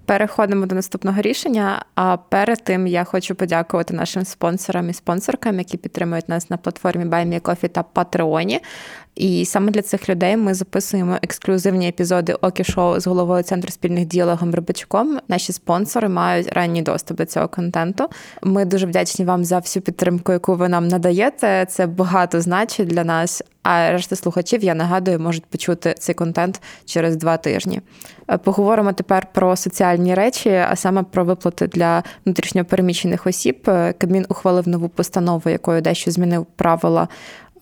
Переходимо 0.09 0.67
до 0.67 0.75
наступного 0.75 1.21
рішення. 1.21 1.85
А 1.95 2.17
перед 2.17 2.65
тим 2.65 2.87
я 2.87 3.05
хочу 3.05 3.35
подякувати 3.35 3.95
нашим 3.95 4.25
спонсорам 4.25 4.91
і 4.91 4.93
спонсоркам, 4.93 5.59
які 5.59 5.77
підтримують 5.77 6.29
нас 6.29 6.51
на 6.51 6.57
платформі 6.57 7.05
BuyMeCoffee 7.05 7.69
та 7.69 7.83
Патреоні. 7.83 8.61
І 9.19 9.45
саме 9.45 9.71
для 9.71 9.83
цих 9.83 10.09
людей 10.09 10.37
ми 10.37 10.55
записуємо 10.55 11.17
ексклюзивні 11.23 11.89
епізоди 11.89 12.33
Окі 12.41 12.65
Шоу 12.65 13.01
з 13.01 13.07
головою 13.07 13.43
центру 13.43 13.73
спільних 13.73 14.07
діалогом 14.07 14.55
Рибачком. 14.55 15.19
Наші 15.29 15.53
спонсори 15.53 16.09
мають 16.09 16.53
ранній 16.53 16.83
доступ 16.83 17.17
до 17.17 17.25
цього 17.25 17.49
контенту. 17.49 18.09
Ми 18.43 18.65
дуже 18.65 18.87
вдячні 18.87 19.25
вам 19.25 19.45
за 19.45 19.59
всю 19.59 19.83
підтримку, 19.83 20.33
яку 20.33 20.55
ви 20.55 20.69
нам 20.69 20.89
надаєте. 20.89 21.67
Це 21.69 21.87
багато 21.87 22.41
значить 22.41 22.89
для 22.89 23.05
нас. 23.05 23.43
А 23.63 23.93
решта 23.93 24.17
слухачів 24.17 24.65
я 24.65 24.75
нагадую, 24.75 25.21
можуть 25.21 25.47
почути 25.47 25.95
цей 25.99 26.15
контент 26.15 26.63
через 26.85 27.17
два 27.17 27.37
тижні. 27.37 27.81
Е, 28.31 28.39
поговоримо 28.39 28.93
тепер 28.93 29.27
про 29.33 29.57
соціальні 29.57 30.15
речі, 30.15 30.51
а 30.51 30.77
саме 30.77 31.03
про 31.03 31.25
виплати 31.25 31.67
для 31.67 32.03
внутрішньопереміщених 32.25 33.27
осіб. 33.27 33.59
Е, 33.69 33.93
Кабмін 33.99 34.27
ухвалив 34.29 34.69
нову 34.69 34.89
постанову, 34.89 35.51
якою 35.51 35.81
дещо 35.81 36.11
змінив 36.11 36.47
правила 36.57 37.09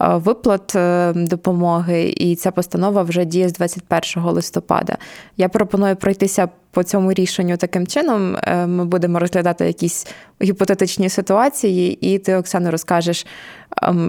виплат 0.01 0.77
е, 0.77 1.13
допомоги, 1.17 2.15
і 2.17 2.37
ця 2.37 2.51
постанова 2.51 3.03
вже 3.03 3.25
діє 3.25 3.49
з 3.49 3.53
21 3.53 4.25
листопада. 4.25 4.97
Я 5.37 5.49
пропоную 5.49 5.97
пройтися 5.97 6.49
по 6.71 6.83
цьому 6.83 7.13
рішенню 7.13 7.57
таким 7.57 7.87
чином. 7.87 8.37
Е, 8.43 8.67
ми 8.67 8.85
будемо 8.85 9.19
розглядати 9.19 9.67
якісь 9.67 10.07
гіпотетичні 10.43 11.09
ситуації, 11.09 12.15
і 12.15 12.19
ти, 12.19 12.37
Оксано, 12.37 12.71
розкажеш, 12.71 13.27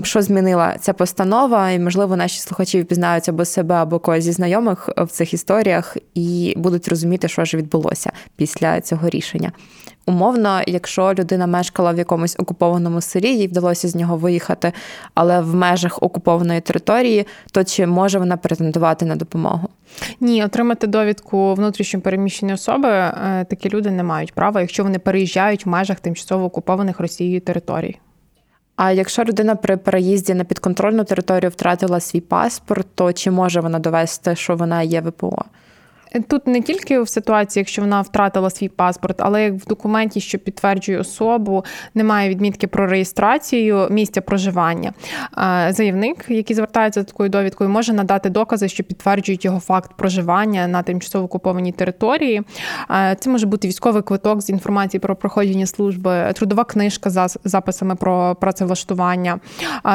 що 0.04 0.22
змінила 0.22 0.78
ця 0.80 0.94
постанова, 0.94 1.72
і, 1.72 1.80
можливо, 1.80 2.16
наші 2.16 2.40
слухачі 2.40 2.82
впізнають 2.82 3.30
або 3.30 3.46
себе, 3.46 3.76
або 3.76 4.00
когось 4.00 4.24
зі 4.24 4.32
знайомих 4.32 4.90
в 4.98 5.08
цих 5.08 5.34
історіях 5.34 5.98
і 6.14 6.54
будуть 6.58 6.88
розуміти, 6.88 7.28
що 7.28 7.46
ж 7.46 7.58
відбулося 7.58 8.12
після 8.36 8.82
цього 8.82 9.10
рішення. 9.10 9.52
Умовно, 10.06 10.62
якщо 10.68 11.14
людина 11.14 11.48
мешкала 11.48 11.92
в 11.92 11.98
якомусь 11.98 12.36
окупованому 12.40 13.02
селі, 13.02 13.38
їй 13.38 13.48
вдалося 13.48 13.88
з 13.88 13.96
нього 13.96 14.18
виїхати, 14.18 14.74
але 15.14 15.42
в 15.42 15.56
межах 15.56 16.04
окупованої 16.04 16.62
території, 16.62 17.28
то 17.52 17.64
чи 17.64 17.88
може 17.88 18.20
вона 18.20 18.38
претендувати 18.38 19.06
на 19.06 19.16
допомогу? 19.16 19.70
Ні, 20.20 20.44
отримати 20.44 20.88
довідку 20.88 21.54
внутрішньо 21.54 22.02
переміщені 22.02 22.54
особи 22.54 22.90
е, 22.90 23.46
такі 23.50 23.70
люди 23.70 23.92
не 23.92 24.04
мають 24.04 24.34
права, 24.34 24.62
якщо 24.62 24.84
вони 24.84 25.00
переїжджають 25.00 25.66
в 25.66 25.70
межах 25.70 26.00
тимчасово 26.00 26.46
окупованих 26.46 27.00
Росією 27.00 27.42
територій. 27.42 28.00
А 28.78 28.92
якщо 28.92 29.24
людина 29.24 29.56
при 29.56 29.78
переїзді 29.78 30.34
на 30.34 30.44
підконтрольну 30.44 31.04
територію 31.04 31.50
втратила 31.50 32.00
свій 32.00 32.22
паспорт, 32.22 32.88
то 32.96 33.14
чи 33.14 33.32
може 33.32 33.60
вона 33.60 33.80
довести, 33.80 34.36
що 34.36 34.56
вона 34.56 34.82
є 34.82 35.02
ВПО? 35.02 35.46
Тут 36.28 36.48
не 36.48 36.62
тільки 36.62 37.02
в 37.02 37.10
ситуації, 37.10 37.62
якщо 37.62 37.82
вона 37.82 38.02
втратила 38.02 38.50
свій 38.50 38.70
паспорт, 38.70 39.16
але 39.22 39.44
як 39.44 39.54
в 39.54 39.68
документі, 39.68 40.20
що 40.20 40.40
підтверджує 40.40 41.00
особу, 41.00 41.66
немає 41.96 42.30
відмітки 42.30 42.68
про 42.68 42.88
реєстрацію 42.88 43.88
місця 43.92 44.22
проживання. 44.22 44.94
Заявник, 45.70 46.26
який 46.30 46.56
звертається 46.56 47.00
за 47.00 47.04
такою 47.04 47.30
довідкою, 47.30 47.70
може 47.70 47.94
надати 47.94 48.30
докази, 48.30 48.68
що 48.68 48.84
підтверджують 48.84 49.46
його 49.46 49.60
факт 49.60 49.92
проживання 49.98 50.68
на 50.68 50.84
тимчасово 50.84 51.26
окупованій 51.26 51.72
території. 51.72 52.42
Це 53.20 53.30
може 53.30 53.46
бути 53.46 53.68
військовий 53.68 54.02
квиток 54.02 54.42
з 54.42 54.50
інформацією 54.50 55.02
про 55.02 55.16
проходження 55.16 55.66
служби, 55.66 56.34
трудова 56.36 56.64
книжка 56.64 57.10
з 57.10 57.38
записами 57.44 57.96
про 57.96 58.36
працевлаштування, 58.36 59.40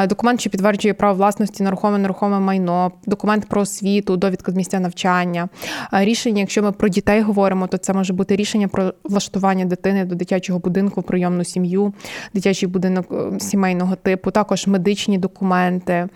документ, 0.07 0.39
що 0.39 0.49
підтверджує 0.49 0.93
право 0.93 1.13
власності 1.13 1.63
на 1.63 1.71
рухоме 1.71 1.97
нерухоме 1.97 2.39
майно, 2.39 2.91
документ 3.05 3.45
про 3.45 3.61
освіту, 3.61 4.17
довідка 4.17 4.51
з 4.51 4.55
місця 4.55 4.79
навчання 4.79 5.49
Рішення, 6.05 6.39
якщо 6.39 6.63
ми 6.63 6.71
про 6.71 6.89
дітей 6.89 7.21
говоримо, 7.21 7.67
то 7.67 7.77
це 7.77 7.93
може 7.93 8.13
бути 8.13 8.35
рішення 8.35 8.67
про 8.67 8.93
влаштування 9.03 9.65
дитини 9.65 10.05
до 10.05 10.15
дитячого 10.15 10.59
будинку, 10.59 11.01
прийомну 11.01 11.43
сім'ю, 11.43 11.93
дитячий 12.33 12.69
будинок 12.69 13.05
е, 13.11 13.39
сімейного 13.39 13.95
типу, 13.95 14.31
також 14.31 14.67
медичні 14.67 15.17
документи. 15.17 16.07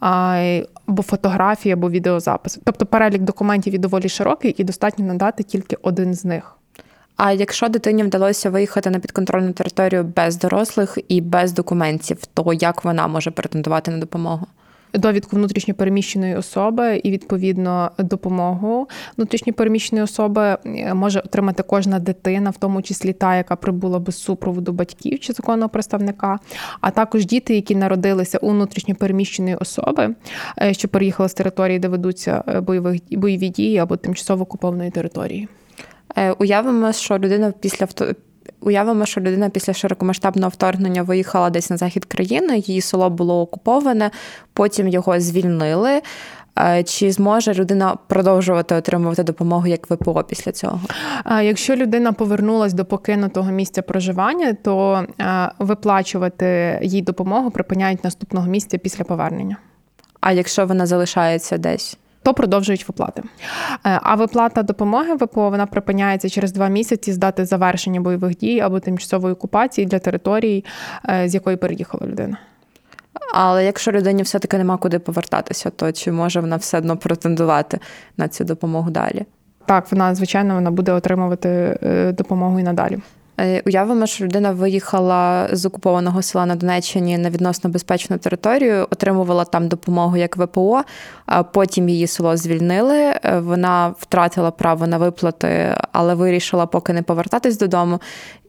Або 0.00 1.02
фотографії, 1.02 1.72
або 1.72 1.90
відеозапис. 1.90 2.58
Тобто 2.64 2.86
перелік 2.86 3.22
документів 3.22 3.74
і 3.74 3.78
доволі 3.78 4.08
широкий, 4.08 4.54
і 4.58 4.64
достатньо 4.64 5.04
надати 5.04 5.42
тільки 5.42 5.76
один 5.82 6.14
з 6.14 6.24
них. 6.24 6.56
А 7.16 7.32
якщо 7.32 7.68
дитині 7.68 8.02
вдалося 8.02 8.50
виїхати 8.50 8.90
на 8.90 8.98
підконтрольну 8.98 9.52
територію 9.52 10.12
без 10.16 10.36
дорослих 10.36 10.98
і 11.08 11.20
без 11.20 11.52
документів, 11.52 12.18
то 12.34 12.52
як 12.52 12.84
вона 12.84 13.06
може 13.06 13.30
претендувати 13.30 13.90
на 13.90 13.98
допомогу? 13.98 14.46
Довідку 14.94 15.36
внутрішньопереміщеної 15.36 16.36
особи 16.36 16.96
і 16.96 17.10
відповідно 17.10 17.90
допомогу 17.98 18.88
внутрішньопереміщеної 19.16 20.04
особи 20.04 20.42
е, 20.42 20.94
може 20.94 21.20
отримати 21.20 21.62
кожна 21.62 21.98
дитина, 21.98 22.50
в 22.50 22.56
тому 22.56 22.82
числі 22.82 23.12
та, 23.12 23.36
яка 23.36 23.56
прибула 23.56 23.98
без 23.98 24.22
супроводу 24.22 24.72
батьків 24.72 25.20
чи 25.20 25.32
законного 25.32 25.68
представника, 25.68 26.38
а 26.80 26.90
також 26.90 27.26
діти, 27.26 27.54
які 27.54 27.76
народилися 27.76 28.38
у 28.38 28.50
внутрішньопереміщеної 28.50 29.56
особи, 29.56 30.14
е, 30.62 30.74
що 30.74 30.88
переїхали 30.88 31.28
з 31.28 31.34
території, 31.34 31.78
де 31.78 31.88
ведуться 31.88 32.44
е, 32.48 32.60
бойових 32.60 33.00
бойові 33.10 33.48
дії 33.48 33.78
або 33.78 33.96
тимчасово 33.96 34.42
окупованої 34.42 34.90
території. 34.90 35.48
Уявимо, 36.38 36.92
що 36.92 37.18
людина 37.18 37.52
після 37.60 37.86
Уявимо, 38.62 39.06
що 39.06 39.20
людина 39.20 39.48
після 39.48 39.72
широкомасштабного 39.72 40.48
вторгнення 40.48 41.02
виїхала 41.02 41.50
десь 41.50 41.70
на 41.70 41.76
захід 41.76 42.04
країни, 42.04 42.58
її 42.58 42.80
село 42.80 43.10
було 43.10 43.40
окуповане, 43.40 44.10
потім 44.52 44.88
його 44.88 45.20
звільнили. 45.20 46.02
Е, 46.58 46.82
чи 46.82 47.12
зможе 47.12 47.54
людина 47.54 47.96
продовжувати 48.06 48.74
отримувати 48.74 49.22
допомогу 49.22 49.66
як 49.66 49.90
ВПО 49.90 50.24
після 50.24 50.52
цього? 50.52 50.80
Якщо 51.42 51.76
людина 51.76 52.12
повернулась 52.12 52.72
до 52.72 52.84
покинутого 52.84 53.50
місця 53.50 53.82
проживання, 53.82 54.56
то 54.62 55.04
е, 55.20 55.50
виплачувати 55.58 56.78
їй 56.82 57.02
допомогу 57.02 57.50
припиняють 57.50 58.04
наступного 58.04 58.46
місця 58.46 58.78
після 58.78 59.04
повернення. 59.04 59.56
А 60.20 60.32
якщо 60.32 60.66
вона 60.66 60.86
залишається 60.86 61.58
десь? 61.58 61.98
То 62.22 62.34
продовжують 62.34 62.88
виплати. 62.88 63.22
Е, 63.86 64.00
а 64.02 64.14
виплата 64.14 64.62
допомоги 64.62 65.14
ВПО 65.14 65.50
вона 65.50 65.66
припиняється 65.66 66.28
через 66.28 66.52
два 66.52 66.68
місяці 66.68 67.12
з 67.12 67.18
дати 67.18 67.44
завершення 67.44 68.00
бойових 68.00 68.36
дій 68.36 68.60
або 68.60 68.80
тимчасової 68.80 69.32
окупації 69.32 69.86
для 69.86 69.98
території, 69.98 70.64
е, 71.08 71.28
з 71.28 71.34
якої 71.34 71.56
переїхала 71.56 72.06
людина. 72.06 72.36
Але 73.34 73.64
якщо 73.64 73.92
людині 73.92 74.22
все-таки 74.22 74.58
нема 74.58 74.76
куди 74.76 74.98
повертатися, 74.98 75.70
то 75.70 75.92
чи 75.92 76.12
може 76.12 76.40
вона 76.40 76.56
все 76.56 76.78
одно 76.78 76.96
претендувати 76.96 77.78
на 78.16 78.28
цю 78.28 78.44
допомогу 78.44 78.90
далі? 78.90 79.26
Так, 79.66 79.92
вона 79.92 80.14
звичайно 80.14 80.54
вона 80.54 80.70
буде 80.70 80.92
отримувати 80.92 81.78
е, 81.82 82.12
допомогу 82.12 82.60
і 82.60 82.62
надалі. 82.62 82.98
Е, 83.40 83.62
уявимо, 83.66 84.06
що 84.06 84.24
людина 84.24 84.52
виїхала 84.52 85.48
з 85.52 85.66
окупованого 85.66 86.22
села 86.22 86.46
на 86.46 86.56
Донеччині 86.56 87.18
на 87.18 87.30
відносно 87.30 87.70
безпечну 87.70 88.18
територію, 88.18 88.86
отримувала 88.90 89.44
там 89.44 89.68
допомогу 89.68 90.16
як 90.16 90.36
ВПО, 90.36 90.82
а 91.26 91.42
потім 91.42 91.88
її 91.88 92.06
село 92.06 92.36
звільнили. 92.36 92.96
Е, 92.96 93.38
вона 93.38 93.94
втратила 93.98 94.50
право 94.50 94.86
на 94.86 94.98
виплати, 94.98 95.76
але 95.92 96.14
вирішила 96.14 96.66
поки 96.66 96.92
не 96.92 97.02
повертатись 97.02 97.58
додому. 97.58 98.00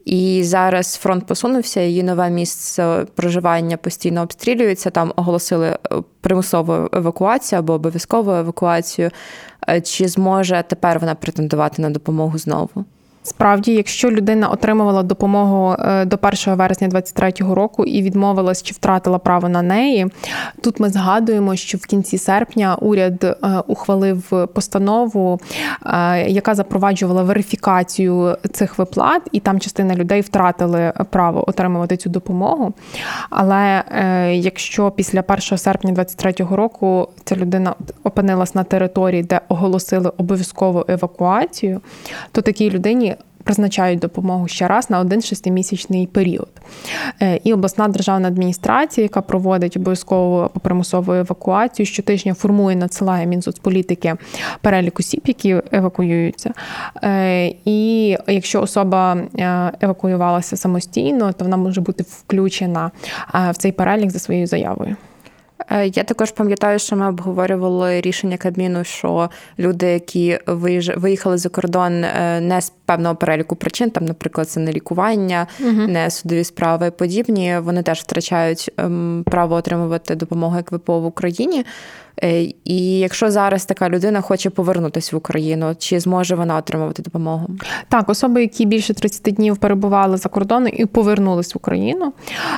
І 0.04 0.42
зараз 0.44 0.94
фронт 0.96 1.26
посунувся, 1.26 1.80
її 1.80 2.02
нове 2.02 2.30
місце 2.30 3.06
проживання 3.14 3.76
постійно 3.76 4.22
обстрілюється. 4.22 4.90
Там 4.90 5.12
оголосили 5.16 5.66
е, 5.66 5.78
примусову 6.20 6.88
евакуацію 6.92 7.58
або 7.58 7.72
обов'язкову 7.72 8.30
евакуацію. 8.30 9.10
Чи 9.82 10.08
зможе 10.08 10.64
тепер 10.68 10.98
вона 10.98 11.14
претендувати 11.14 11.82
на 11.82 11.90
допомогу 11.90 12.38
знову? 12.38 12.84
Справді, 13.26 13.74
якщо 13.74 14.10
людина 14.10 14.48
отримувала 14.48 15.02
допомогу 15.02 15.76
е, 15.78 16.04
до 16.04 16.18
1 16.22 16.54
вересня 16.54 16.88
2023 16.88 17.54
року 17.54 17.84
і 17.84 18.02
відмовилась 18.02 18.62
чи 18.62 18.74
втратила 18.74 19.18
право 19.18 19.48
на 19.48 19.62
неї, 19.62 20.06
тут 20.60 20.80
ми 20.80 20.90
згадуємо, 20.90 21.56
що 21.56 21.78
в 21.78 21.86
кінці 21.86 22.18
серпня 22.18 22.74
уряд 22.80 23.24
е, 23.24 23.36
ухвалив 23.66 24.48
постанову, 24.54 25.40
е, 25.86 26.30
яка 26.30 26.54
запроваджувала 26.54 27.22
верифікацію 27.22 28.36
цих 28.52 28.78
виплат, 28.78 29.22
і 29.32 29.40
там 29.40 29.60
частина 29.60 29.94
людей 29.94 30.20
втратили 30.20 30.92
право 31.10 31.48
отримувати 31.50 31.96
цю 31.96 32.10
допомогу. 32.10 32.72
Але 33.30 33.82
якщо 34.32 34.90
після 34.90 35.20
1 35.20 35.58
серпня 35.58 35.92
2023 35.92 36.56
року 36.56 37.08
ця 37.24 37.36
людина 37.36 37.74
опинилась 38.02 38.54
на 38.54 38.64
території, 38.64 39.22
де 39.22 39.40
оголосили 39.48 40.12
обов'язкову 40.16 40.84
евакуацію, 40.88 41.80
то 42.32 42.42
такій 42.42 42.70
людині 42.70 43.13
призначають 43.44 43.98
допомогу 43.98 44.48
ще 44.48 44.68
раз 44.68 44.90
на 44.90 45.00
один 45.00 45.22
шестимісячний 45.22 46.06
період. 46.06 46.50
Е, 47.22 47.40
і 47.44 47.52
обласна 47.52 47.88
державна 47.88 48.28
адміністрація, 48.28 49.02
яка 49.02 49.20
проводить 49.20 49.76
обов'язкову 49.76 50.50
примусову 50.62 51.12
евакуацію, 51.12 51.86
щотижня 51.86 52.34
формує, 52.34 52.76
надсилає 52.76 53.26
Мінсоцполітики 53.26 54.14
перелік 54.60 55.00
осіб, 55.00 55.22
які 55.26 55.62
евакуюються. 55.72 56.52
Е, 57.02 57.46
і 57.64 58.08
якщо 58.28 58.62
особа 58.62 59.16
е, 59.38 59.72
евакуювалася 59.80 60.56
самостійно, 60.56 61.32
то 61.32 61.44
вона 61.44 61.56
може 61.56 61.80
бути 61.80 62.04
включена 62.08 62.90
в 63.34 63.54
цей 63.56 63.72
перелік 63.72 64.10
за 64.10 64.18
своєю 64.18 64.46
заявою. 64.46 64.96
Е, 65.70 65.86
я 65.86 66.04
також 66.04 66.30
пам'ятаю, 66.30 66.78
що 66.78 66.96
ми 66.96 67.08
обговорювали 67.08 68.00
рішення 68.00 68.36
Кабміну, 68.36 68.84
що 68.84 69.30
люди, 69.58 69.86
які 69.86 70.38
виїхали 70.96 71.38
за 71.38 71.48
кордон 71.48 72.04
е, 72.04 72.40
не 72.40 72.60
з 72.60 72.72
певного 72.86 73.14
переліку 73.16 73.56
причин, 73.56 73.90
там, 73.90 74.04
наприклад, 74.04 74.48
це 74.48 74.60
не 74.60 74.72
лікування, 74.72 75.46
угу. 75.60 75.70
не 75.72 76.10
судові 76.10 76.44
справи 76.44 76.90
подібні, 76.90 77.58
вони 77.58 77.82
теж 77.82 78.00
втрачають 78.00 78.70
ем, 78.76 79.24
право 79.26 79.54
отримувати 79.54 80.14
допомогу 80.14 80.56
як 80.56 80.72
ВПО 80.72 81.00
в 81.00 81.06
Україні. 81.06 81.64
Е, 82.22 82.42
і 82.64 82.98
якщо 82.98 83.30
зараз 83.30 83.64
така 83.64 83.88
людина 83.88 84.20
хоче 84.20 84.50
повернутися 84.50 85.16
в 85.16 85.18
Україну, 85.18 85.74
чи 85.78 86.00
зможе 86.00 86.34
вона 86.34 86.56
отримувати 86.56 87.02
допомогу? 87.02 87.48
Так, 87.88 88.08
особи, 88.08 88.40
які 88.40 88.66
більше 88.66 88.94
30 88.94 89.34
днів 89.34 89.56
перебували 89.56 90.16
за 90.16 90.28
кордоном 90.28 90.72
і 90.76 90.86
повернулись 90.86 91.54
в 91.54 91.58
Україну, 91.58 92.12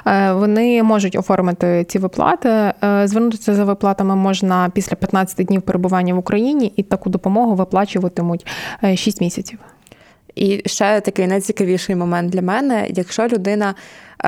е, 0.06 0.32
вони 0.32 0.82
можуть 0.82 1.16
оформити 1.16 1.84
ці 1.88 1.98
виплати. 1.98 2.48
Е, 2.48 2.72
звернутися 3.04 3.54
за 3.54 3.64
виплатами 3.64 4.16
можна 4.16 4.70
після 4.74 4.96
15 4.96 5.46
днів 5.46 5.62
перебування 5.62 6.14
в 6.14 6.18
Україні, 6.18 6.72
і 6.76 6.82
таку 6.82 7.10
допомогу 7.10 7.54
виплачуватимуть 7.54 8.46
6 8.94 9.20
місяців. 9.20 9.58
І 10.34 10.62
ще 10.66 11.00
такий 11.00 11.26
найцікавіший 11.26 11.96
момент 11.96 12.30
для 12.30 12.42
мене, 12.42 12.86
якщо 12.90 13.26
людина 13.28 13.74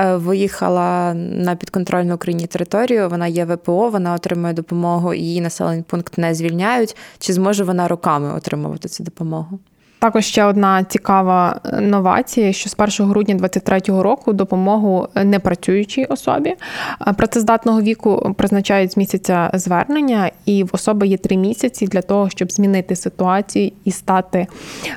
виїхала 0.07 1.15
на 1.15 1.57
підконтрольну 1.57 2.15
Україні 2.15 2.47
територію, 2.47 3.09
вона 3.09 3.27
є 3.27 3.45
ВПО, 3.45 3.89
вона 3.89 4.15
отримує 4.15 4.53
допомогу, 4.53 5.15
її 5.15 5.41
населений 5.41 5.83
пункт 5.83 6.19
не 6.19 6.35
звільняють. 6.35 6.97
Чи 7.19 7.33
зможе 7.33 7.65
вона 7.65 7.89
роками 7.89 8.35
отримувати 8.35 8.89
цю 8.89 9.05
допомогу? 9.05 9.59
Також 9.99 10.25
ще 10.25 10.45
одна 10.45 10.85
цікава 10.85 11.61
е, 11.65 11.81
новація, 11.81 12.53
що 12.53 12.71
з 12.71 12.75
1 12.79 13.07
грудня 13.07 13.35
2023 13.35 14.03
року 14.03 14.33
допомогу 14.33 15.09
непрацюючій 15.25 16.05
особі 16.05 16.49
е, 16.51 17.13
працездатного 17.13 17.81
віку 17.81 18.35
призначають 18.39 18.93
з 18.93 18.97
місяця 18.97 19.51
звернення, 19.55 20.31
і 20.45 20.65
в 20.65 20.71
особи 20.73 21.07
є 21.07 21.17
три 21.17 21.37
місяці 21.37 21.87
для 21.87 22.03
того, 22.03 22.31
щоб 22.31 22.53
змінити 22.53 22.97
ситуацію 22.97 23.73
і 23.85 23.91
стати 23.91 24.47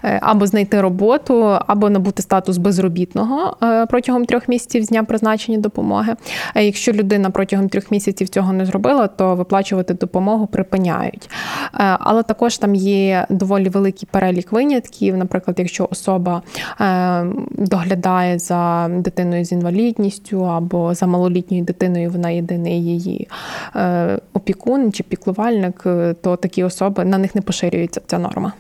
е, 0.04 0.20
або 0.24 0.48
знайти 0.48 0.82
роботу, 0.82 1.58
або 1.68 1.90
набути 1.90 2.22
статус 2.22 2.58
безробітного 2.58 3.58
протягом 3.90 4.26
трьох 4.26 4.48
місяців 4.48 4.84
з 4.84 4.88
дня 4.88 5.04
призначення 5.04 5.58
допомоги. 5.58 6.16
Якщо 6.56 6.92
людина 6.92 7.30
протягом 7.30 7.70
трьох 7.70 7.92
місяців 7.92 8.30
цього 8.30 8.54
не 8.54 8.66
зробила, 8.66 9.08
то 9.08 9.36
виплачувати 9.36 9.94
допомогу 9.94 10.48
припиняють. 10.48 11.30
Але 12.00 12.24
також 12.24 12.58
там 12.58 12.76
є 12.76 13.26
доволі 13.30 13.70
великий 13.70 14.08
перелік 14.12 14.52
винятків 14.52 14.91
випадків, 14.92 15.18
наприклад, 15.18 15.60
якщо 15.60 15.88
особа 15.92 16.42
е, 16.82 17.26
доглядає 17.52 18.40
за 18.40 18.88
дитиною 18.90 19.46
з 19.46 19.52
інвалідністю 19.52 20.46
або 20.46 20.94
за 20.94 21.06
малолітньою 21.06 21.64
дитиною, 21.64 22.10
вона 22.10 22.30
єдиний 22.30 22.84
її 22.84 23.28
е, 23.76 24.20
опікун 24.34 24.92
чи 24.92 25.04
піклувальник, 25.04 25.84
е, 25.86 26.16
то 26.22 26.36
такі 26.36 26.64
особи 26.64 27.06
на 27.06 27.18
них 27.18 27.36
не 27.36 27.42
поширюється 27.42 28.02
ця 28.08 28.20
норма. 28.20 28.54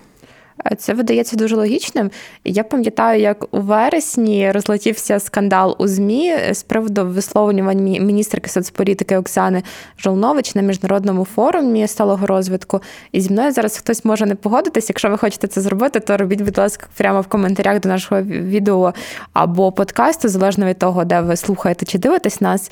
Це 0.78 0.94
видається 0.94 1.36
дуже 1.36 1.56
логічним. 1.56 2.12
Я 2.44 2.64
пам'ятаю, 2.64 3.22
як 3.22 3.56
у 3.56 3.62
вересні 3.62 4.52
розлетівся 4.52 5.20
скандал 5.20 5.76
у 5.80 5.88
ЗМІ 5.88 6.36
з 6.52 6.64
приводу 6.64 7.06
висловлювань 7.06 7.84
міністерки 7.84 8.50
соцполітики 8.50 9.18
Оксани 9.18 9.64
Жолнович 10.00 10.56
на 10.56 10.62
міжнародному 10.62 11.26
форумі 11.26 11.88
сталого 11.88 12.28
розвитку. 12.28 12.82
І 13.12 13.22
зі 13.22 13.34
мною 13.34 13.52
зараз 13.52 13.78
хтось 13.78 14.06
може 14.06 14.26
не 14.26 14.36
погодитись. 14.36 14.90
Якщо 14.90 15.10
ви 15.10 15.18
хочете 15.18 15.48
це 15.48 15.62
зробити, 15.62 16.00
то 16.00 16.18
робіть, 16.18 16.42
будь 16.42 16.58
ласка, 16.58 16.88
прямо 16.98 17.22
в 17.22 17.28
коментарях 17.28 17.80
до 17.80 17.90
нашого 17.90 18.22
відео 18.22 18.94
або 19.34 19.72
подкасту, 19.72 20.28
залежно 20.28 20.66
від 20.66 20.80
того, 20.80 21.06
де 21.06 21.22
ви 21.22 21.36
слухаєте 21.36 21.86
чи 21.86 21.98
дивитесь 21.98 22.42
нас. 22.42 22.72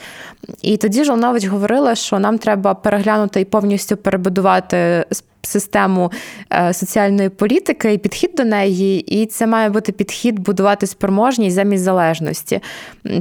І 0.62 0.78
тоді 0.78 1.04
Жолнович 1.04 1.46
говорила, 1.46 1.96
що 1.96 2.20
нам 2.20 2.38
треба 2.38 2.74
переглянути 2.74 3.42
і 3.42 3.46
повністю 3.46 3.98
перебудувати 3.98 5.06
систему 5.42 6.12
е, 6.54 6.74
соціальної 6.74 7.30
політики 7.30 7.94
і 7.94 7.98
підхід 7.98 8.32
до 8.38 8.46
неї, 8.46 9.00
і 9.22 9.26
це 9.26 9.48
має 9.48 9.70
бути 9.70 9.92
підхід 9.92 10.40
будувати 10.40 10.88
спроможність 10.88 11.56
замість 11.56 11.84
залежності. 11.84 12.62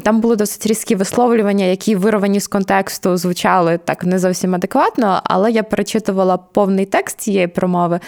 Там 0.03 0.21
були 0.21 0.37
досить 0.37 0.67
різкі 0.67 0.95
висловлювання, 0.95 1.65
які 1.65 1.97
вирвані 1.97 2.41
з 2.41 2.47
контексту 2.47 3.17
звучали 3.17 3.79
так 3.85 4.05
не 4.05 4.19
зовсім 4.19 4.55
адекватно, 4.55 5.21
але 5.25 5.51
я 5.51 5.63
перечитувала 5.63 6.37
повний 6.37 6.87
текст 6.87 7.21
цієї 7.21 7.47
промови. 7.47 8.01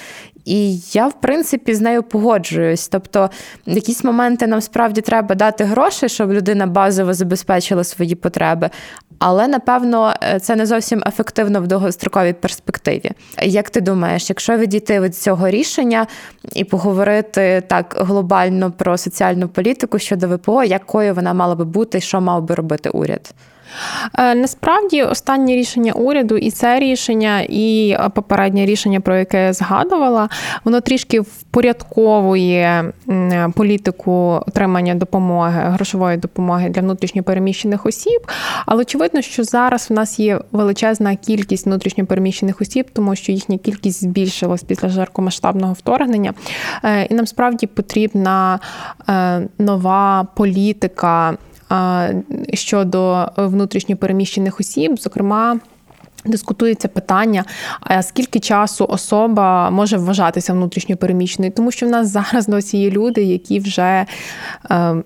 І 0.45 0.79
я, 0.79 1.07
в 1.07 1.21
принципі, 1.21 1.75
з 1.75 1.81
нею 1.81 2.03
погоджуюсь. 2.03 2.89
Тобто, 2.89 3.31
в 3.67 3.73
якісь 3.73 4.05
моменти 4.05 4.47
нам 4.47 4.61
справді 4.61 5.01
треба 5.01 5.35
дати 5.35 5.65
гроші, 5.65 6.09
щоб 6.09 6.33
людина 6.33 6.67
базово 6.67 7.15
забезпечила 7.15 7.85
свої 7.85 8.15
потреби. 8.15 8.71
Але 9.21 9.49
напевно 9.49 10.15
е, 10.23 10.41
це 10.41 10.57
не 10.57 10.67
зовсім 10.67 11.03
ефективно 11.07 11.61
в 11.61 11.67
довгостроковій 11.67 12.33
перспективі. 12.33 13.11
Як 13.43 13.71
ти 13.71 13.81
думаєш, 13.81 14.31
якщо 14.31 14.57
відійти 14.57 15.01
від 15.01 15.17
цього 15.17 15.51
рішення 15.51 16.07
і 16.55 16.65
поговорити 16.65 17.63
так 17.67 17.97
глобально 17.99 18.71
про 18.71 18.99
соціальну 18.99 19.49
політику 19.49 19.99
щодо 19.99 20.29
ВПО, 20.29 20.65
якою 20.65 21.15
вона 21.15 21.35
мала 21.35 21.55
би 21.55 21.65
бути, 21.65 22.01
що 22.01 22.21
мав 22.21 22.43
би 22.43 22.55
робити 22.55 22.91
уряд? 22.91 23.35
Е, 24.19 24.35
насправді, 24.35 25.03
останнє 25.03 25.57
рішення 25.57 25.93
уряду, 25.93 26.37
і 26.37 26.51
це 26.51 26.79
рішення, 26.79 27.41
і 27.49 27.97
попереднє 28.15 28.67
рішення, 28.67 29.01
про 29.01 29.17
яке 29.17 29.45
я 29.45 29.53
згадувала, 29.53 30.29
воно 30.65 30.81
трішки 30.81 31.21
впорядковує 31.21 32.93
політику 33.55 34.43
отримання 34.47 34.95
допомоги, 34.95 35.61
грошової 35.61 36.17
допомоги 36.17 36.69
для 36.69 36.81
внутрішньопереміщених 36.81 37.87
осіб. 37.87 38.21
Але 38.67 38.81
очевидно, 38.83 39.23
що 39.23 39.45
зараз 39.45 39.91
в 39.91 39.93
нас 39.93 40.19
є 40.19 40.41
величезна 40.53 41.17
кількість 41.17 41.67
внутрішньопереміщених 41.67 42.61
осіб, 42.61 42.87
тому 42.93 43.17
що 43.17 43.33
їхня 43.33 43.59
кількість 43.59 44.03
збільшилась 44.03 44.63
після 44.63 44.91
широкомасштабного 44.91 45.73
вторгнення. 45.73 46.35
Е, 46.85 47.05
і 47.05 47.15
нам 47.15 47.27
справді 47.27 47.67
потрібна 47.67 48.61
е, 49.09 49.43
нова 49.59 50.27
політика 50.37 51.37
щодо 52.55 53.29
внутрішньопереміщених 53.37 54.61
осіб, 54.61 54.99
зокрема. 54.99 55.61
Дискутується 56.25 56.89
питання, 56.89 57.45
скільки 58.01 58.41
часу 58.41 58.87
особа 58.89 59.71
може 59.71 59.97
вважатися 59.97 60.53
внутрішньопереміщеною, 60.53 61.53
тому 61.53 61.71
що 61.71 61.87
в 61.87 61.91
нас 61.91 62.09
зараз 62.09 62.47
досі 62.47 62.79
є 62.79 62.91
люди, 62.91 63.23
які 63.23 63.61
вже 63.61 64.07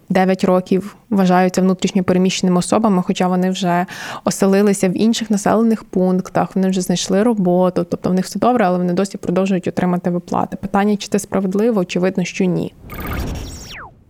9 0.08 0.44
е, 0.44 0.46
років 0.46 0.96
вважаються 1.10 1.60
внутрішньопереміщеними 1.60 2.58
особами, 2.58 3.02
хоча 3.02 3.28
вони 3.28 3.50
вже 3.50 3.86
оселилися 4.24 4.88
в 4.88 4.96
інших 4.96 5.30
населених 5.30 5.84
пунктах, 5.84 6.48
вони 6.56 6.68
вже 6.68 6.80
знайшли 6.80 7.22
роботу, 7.22 7.86
тобто 7.90 8.10
в 8.10 8.14
них 8.14 8.24
все 8.24 8.38
добре, 8.38 8.66
але 8.66 8.78
вони 8.78 8.92
досі 8.92 9.18
продовжують 9.18 9.68
отримати 9.68 10.10
виплати. 10.10 10.56
Питання, 10.56 10.96
чи 10.96 11.08
це 11.08 11.18
справедливо? 11.18 11.80
Очевидно, 11.80 12.24
що 12.24 12.44
ні. 12.44 12.72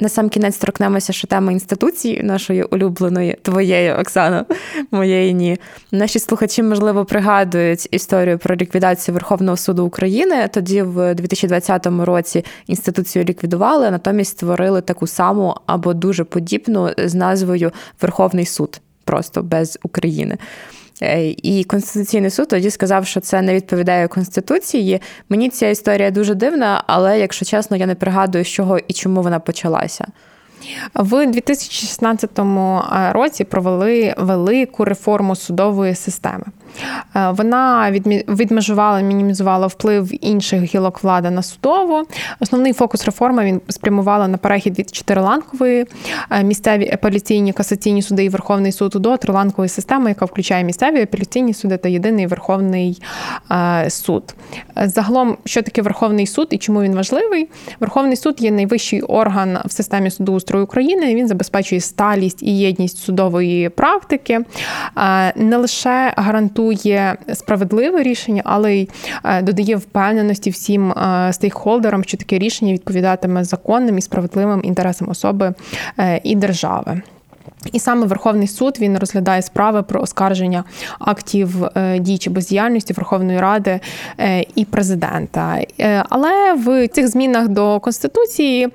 На 0.05 0.11
сам 0.11 0.29
кінець 0.29 0.57
торкнемося, 0.57 1.13
що 1.13 1.27
тема 1.27 1.53
інституції 1.53 2.23
нашої 2.23 2.63
улюбленої, 2.63 3.37
твоєї, 3.43 3.93
Оксана, 3.93 4.45
моєї 4.91 5.35
ні. 5.35 5.59
Наші 5.93 6.19
слухачі, 6.19 6.63
можливо, 6.63 7.05
пригадують 7.05 7.89
історію 7.91 8.39
про 8.39 8.57
ліквідацію 8.57 9.13
Верховного 9.13 9.57
суду 9.57 9.85
України. 9.87 10.49
Тоді, 10.53 10.83
в 10.83 11.15
2020 11.15 11.87
році, 11.87 12.45
інституцію 12.67 13.25
ліквідували, 13.25 13.91
натомість 13.91 14.31
створили 14.31 14.81
таку 14.81 15.07
саму 15.07 15.55
або 15.67 15.95
дуже 15.95 16.25
подібну 16.25 16.91
з 16.99 17.15
назвою 17.15 17.73
Верховний 18.03 18.47
суд, 18.47 18.81
просто 19.05 19.43
без 19.43 19.79
України. 19.83 20.39
Е, 21.03 21.35
і 21.43 21.65
Конституційний 21.65 22.31
суд 22.31 22.49
тоді 22.49 22.71
сказав, 22.71 23.07
що 23.07 23.21
це 23.21 23.43
не 23.43 23.55
відповідає 23.55 24.09
Конституції. 24.09 25.01
Мені 25.29 25.49
ця 25.49 25.69
історія 25.69 26.11
дуже 26.11 26.35
дивна, 26.35 26.85
але 26.87 27.21
якщо 27.21 27.45
чесно, 27.45 27.77
я 27.77 27.87
не 27.87 27.95
пригадую, 27.95 28.45
з 28.45 28.49
чого 28.49 28.79
і 28.79 28.93
чому 28.93 29.23
вона 29.23 29.39
почалася. 29.39 30.07
В 30.95 31.27
2016 31.27 32.31
році 33.13 33.45
провели 33.45 34.15
велику 34.19 34.85
реформу 34.85 35.37
судової 35.37 35.95
системи. 35.95 36.45
Е, 37.17 37.31
вона 37.31 37.91
відмежувала, 38.29 39.01
мінімізувала 39.01 39.67
вплив 39.67 40.25
інших 40.25 40.63
гілок 40.63 41.03
влади 41.03 41.31
на 41.31 41.43
судову. 41.43 42.03
Основний 42.41 42.73
фокус 42.73 43.05
реформи 43.05 43.45
він 43.45 43.61
спрямувала 43.69 44.29
на 44.29 44.39
перехід 44.39 44.79
від 44.79 44.95
чотириланкової 44.95 45.87
е, 46.31 46.45
місцеві 46.45 46.91
апеляційні 46.93 47.53
касаційні 47.53 48.03
суди 48.03 48.25
і 48.25 48.29
Верховний 48.29 48.73
суд 48.73 48.93
до 48.95 49.17
триланкової 49.17 49.69
системи, 49.69 50.11
яка 50.11 50.25
включає 50.25 50.65
місцеві 50.65 51.03
апеляційні 51.03 51.55
суди 51.55 51.77
та 51.77 51.89
єдиний 51.89 52.27
Верховний 52.27 53.03
е, 53.51 53.91
суд. 53.91 54.35
Загалом, 54.77 55.37
що 55.45 55.63
таке 55.63 55.83
Верховний 55.83 56.27
суд 56.27 56.49
і 56.51 56.59
чому 56.59 56.83
він 56.83 56.95
важливий? 56.95 57.49
Верховний 57.81 58.17
суд 58.17 58.37
є 58.39 58.51
найвищий 58.51 59.03
орган 59.03 59.59
в 59.65 59.73
системі 59.73 60.11
судоустрою 60.11 60.65
України. 60.65 61.15
Він 61.15 61.29
забезпечує 61.29 61.81
сталість 61.81 62.43
і 62.43 62.59
єдність 62.59 62.99
судової 62.99 63.69
практики, 63.69 64.41
не 65.37 65.57
лише 65.57 66.15
гарантує 66.17 66.64
гарантує 66.65 67.17
справедливе 67.35 68.03
рішення, 68.03 68.43
але 68.45 68.75
й 68.75 68.89
е, 69.25 69.43
додає 69.43 69.77
впевненості 69.77 70.51
всім 70.51 70.93
е, 70.93 71.33
стейкхолдерам, 71.33 72.05
що 72.05 72.17
таке 72.17 72.39
рішення 72.39 72.73
відповідатиме 72.73 73.45
законним 73.45 73.99
і 73.99 74.01
справедливим 74.01 74.61
інтересам 74.65 75.09
особи 75.09 75.55
е, 75.99 76.21
і 76.25 76.37
держави. 76.37 77.03
І 77.73 77.79
саме 77.79 78.07
Верховний 78.07 78.49
суд 78.49 78.77
він 78.81 78.99
розглядає 78.99 79.43
справи 79.43 79.83
про 79.83 80.01
оскарження 80.01 80.65
актів 80.99 81.65
е, 81.65 81.99
дій 81.99 82.19
чи 82.19 82.31
бездіяльності 82.31 82.93
Верховної 82.93 83.41
Ради 83.41 83.81
е, 84.19 84.45
і 84.55 84.65
президента. 84.65 85.61
Е, 85.81 86.05
але 86.09 86.55
в 86.55 86.89
цих 86.89 87.09
змінах 87.09 87.49
до 87.49 87.81
конституції 87.81 88.69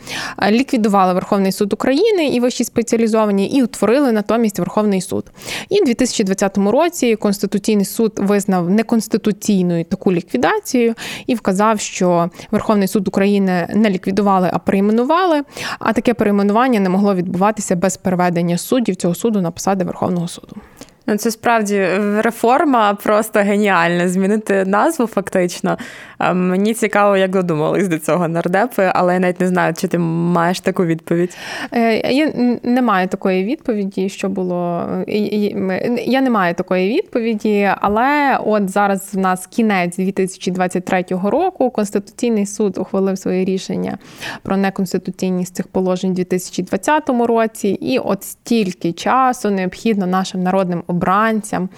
ліквідували 0.49 1.13
Верховний 1.13 1.51
суд 1.51 1.73
України 1.73 2.27
і 2.27 2.39
вищі 2.39 2.63
спеціалізовані, 2.63 3.47
і 3.47 3.63
утворили 3.63 4.11
натомість 4.11 4.59
Верховний 4.59 5.01
суд. 5.01 5.25
І 5.69 5.81
в 5.81 5.85
2020 5.85 6.57
році 6.57 7.15
Конституційний 7.15 7.85
суд 7.85 8.13
визнав 8.17 8.69
неконституційною 8.69 9.83
таку 9.83 10.11
ліквідацію 10.11 10.95
і 11.27 11.35
вказав, 11.35 11.79
що 11.79 12.29
Верховний 12.51 12.87
суд 12.87 13.07
України 13.07 13.67
не 13.75 13.89
ліквідували, 13.89 14.49
а 14.53 14.59
перейменували. 14.59 15.41
А 15.79 15.93
таке 15.93 16.13
перейменування 16.13 16.79
не 16.79 16.89
могло 16.89 17.15
відбуватися 17.15 17.75
без 17.75 17.97
переведення 17.97 18.57
суддів 18.80 18.95
цього 18.95 19.15
суду 19.15 19.41
на 19.41 19.51
посади 19.51 19.84
Верховного 19.84 20.27
суду. 20.27 20.55
Ну, 21.08 21.18
це 21.18 21.32
справді 21.32 21.88
реформа 22.18 22.93
просто 22.93 23.39
геніальна. 23.39 24.10
Змінити 24.10 24.66
назву 24.66 25.08
фактично. 25.08 25.78
Мені 26.34 26.74
цікаво, 26.74 27.18
як 27.18 27.32
додумались 27.32 27.88
до 27.88 28.00
цього 28.00 28.28
нардепи, 28.28 28.91
але 28.95 29.14
я 29.14 29.20
навіть 29.20 29.39
не 29.39 29.47
знаю, 29.47 29.74
чи 29.78 29.88
ти 29.88 29.97
маєш 29.97 30.60
таку 30.60 30.86
відповідь. 30.86 31.38
Е, 31.72 32.12
я 32.14 32.34
не 32.64 32.82
маю 32.82 33.08
такої 33.08 33.43
відповіді, 33.43 34.10
що 34.10 34.30
було. 34.30 34.88
Я 36.06 36.22
не 36.22 36.30
маю 36.30 36.56
такої 36.56 36.97
відповіді, 36.97 37.72
але 37.82 38.39
от 38.45 38.70
зараз 38.70 39.10
в 39.14 39.18
нас 39.18 39.47
кінець 39.47 39.97
2023 39.97 41.06
року. 41.24 41.70
Конституційний 41.70 42.45
суд 42.45 42.78
ухвалив 42.78 43.18
своє 43.18 43.45
рішення 43.45 43.97
про 44.43 44.58
неконституційність 44.58 45.56
цих 45.56 45.68
положень 45.68 46.12
у 46.12 46.14
2020 46.14 47.10
році, 47.10 47.68
і 47.68 48.00
от 48.00 48.24
стільки 48.24 48.91
часу 48.91 49.50
необхідно 49.50 50.08
нашим 50.08 50.43
народним 50.43 50.84
обранцям 50.89 51.69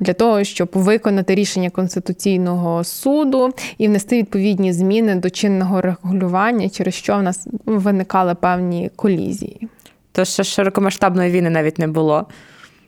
для 0.00 0.12
того, 0.12 0.44
щоб 0.44 0.68
виконати 0.72 1.34
рішення 1.34 1.70
Конституційного 1.70 2.84
суду 2.84 3.54
і 3.78 3.88
внести 3.88 4.18
відповідні 4.18 4.72
зміни 4.72 5.14
до 5.14 5.30
чинного 5.30 5.80
регулювання, 5.80 6.68
через 6.68 6.94
що 6.94 7.16
в 7.16 7.22
нас 7.22 7.46
виникали 7.66 8.34
певні 8.34 8.90
колізії. 8.96 9.68
То 10.12 10.24
ще 10.24 10.44
широкомасштабної 10.44 11.30
війни 11.30 11.50
навіть 11.50 11.78
не 11.78 11.86
було. 11.86 12.26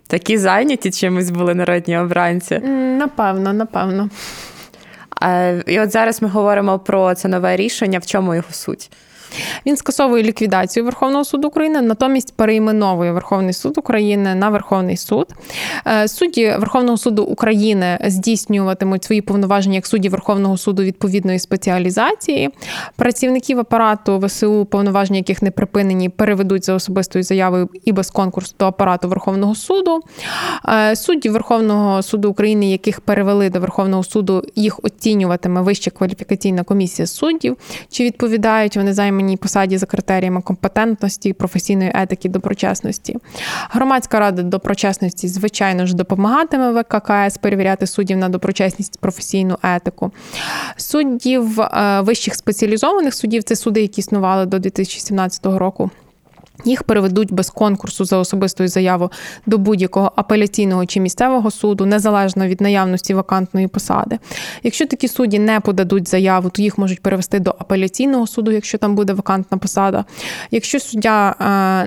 Такі 0.06 0.38
зайняті 0.38 0.90
чимось 0.90 1.30
були 1.30 1.54
народні 1.54 1.98
обранці. 1.98 2.58
Напевно, 2.98 3.52
напевно. 3.52 4.10
І 5.66 5.80
от 5.80 5.90
зараз 5.90 6.22
ми 6.22 6.28
говоримо 6.28 6.78
про 6.78 7.14
це 7.14 7.28
нове 7.28 7.56
рішення, 7.56 7.98
в 7.98 8.06
чому 8.06 8.34
його 8.34 8.48
суть. 8.50 8.90
Він 9.66 9.76
скасовує 9.76 10.22
ліквідацію 10.22 10.84
Верховного 10.84 11.24
суду 11.24 11.48
України, 11.48 11.82
натомість 11.82 12.34
перейменовує 12.36 13.12
Верховний 13.12 13.52
суд 13.52 13.78
України 13.78 14.34
на 14.34 14.48
Верховний 14.48 14.96
суд. 14.96 15.26
Е, 15.86 16.08
судді 16.08 16.54
Верховного 16.58 16.98
суду 16.98 17.22
України 17.22 17.98
здійснюватимуть 18.04 19.04
свої 19.04 19.20
повноваження 19.20 19.74
як 19.74 19.86
судді 19.86 20.08
Верховного 20.08 20.56
суду 20.56 20.82
відповідної 20.82 21.38
спеціалізації. 21.38 22.50
Працівників 22.96 23.58
апарату 23.58 24.18
ВСУ, 24.18 24.64
повноваження 24.64 25.18
яких 25.18 25.42
не 25.42 25.50
припинені, 25.50 26.08
переведуть 26.08 26.64
за 26.64 26.74
особистою 26.74 27.22
заявою 27.22 27.68
і 27.84 27.92
без 27.92 28.10
конкурсу 28.10 28.54
до 28.58 28.66
апарату 28.66 29.08
Верховного 29.08 29.54
суду. 29.54 30.00
Е, 30.68 30.96
судді 30.96 31.28
Верховного 31.28 32.02
суду 32.02 32.30
України, 32.30 32.70
яких 32.70 33.00
перевели 33.00 33.50
до 33.50 33.60
Верховного 33.60 34.04
суду, 34.04 34.42
їх 34.54 34.80
оцінюватиме 34.82 35.60
вища 35.60 35.90
кваліфікаційна 35.90 36.62
комісія 36.62 37.06
суддів, 37.06 37.56
чи 37.90 38.04
відповідають 38.04 38.76
вони 38.76 38.92
займаній 39.16 39.36
посаді 39.36 39.78
за 39.78 39.86
критеріями 39.86 40.42
компетентності, 40.42 41.32
професійної 41.32 41.92
етики, 41.94 42.28
доброчесності. 42.28 43.16
Громадська 43.70 44.20
рада 44.20 44.42
доброчесності, 44.42 45.28
звичайно 45.28 45.86
ж, 45.86 45.96
допомагатиме 45.96 46.82
ВККС 46.82 47.38
перевіряти 47.38 47.86
суддів 47.86 48.18
на 48.18 48.28
доброчесність 48.28 49.00
професійну 49.00 49.58
етику. 49.62 50.12
Суддів 50.76 51.60
е, 51.60 52.00
вищих 52.00 52.34
спеціалізованих 52.34 53.14
суддів 53.14 53.42
це 53.42 53.56
суди, 53.56 53.82
які 53.82 54.00
існували 54.00 54.46
до 54.46 54.58
2017 54.58 55.46
року. 55.46 55.90
Їх 56.64 56.82
переведуть 56.82 57.32
без 57.32 57.50
конкурсу 57.50 58.04
за 58.04 58.18
особистою 58.18 58.68
заявою 58.68 59.11
до 59.46 59.59
будь-якого 59.59 60.12
апеляційного 60.16 60.86
чи 60.86 61.00
місцевого 61.00 61.50
суду, 61.50 61.86
незалежно 61.86 62.46
від 62.46 62.61
наявності 62.61 63.14
вакантної 63.14 63.66
посади. 63.66 64.18
Якщо 64.62 64.86
такі 64.86 65.09
судді 65.09 65.38
не 65.38 65.61
подадуть 65.61 66.09
заяву, 66.09 66.50
то 66.50 66.62
їх 66.62 66.78
можуть 66.78 67.02
перевести 67.02 67.40
до 67.40 67.50
апеляційного 67.59 68.26
суду, 68.26 68.50
якщо 68.50 68.78
там 68.78 68.94
буде 68.94 69.12
вакантна 69.12 69.59
посада. 69.59 70.04
Якщо 70.50 70.80
суддя 70.80 71.34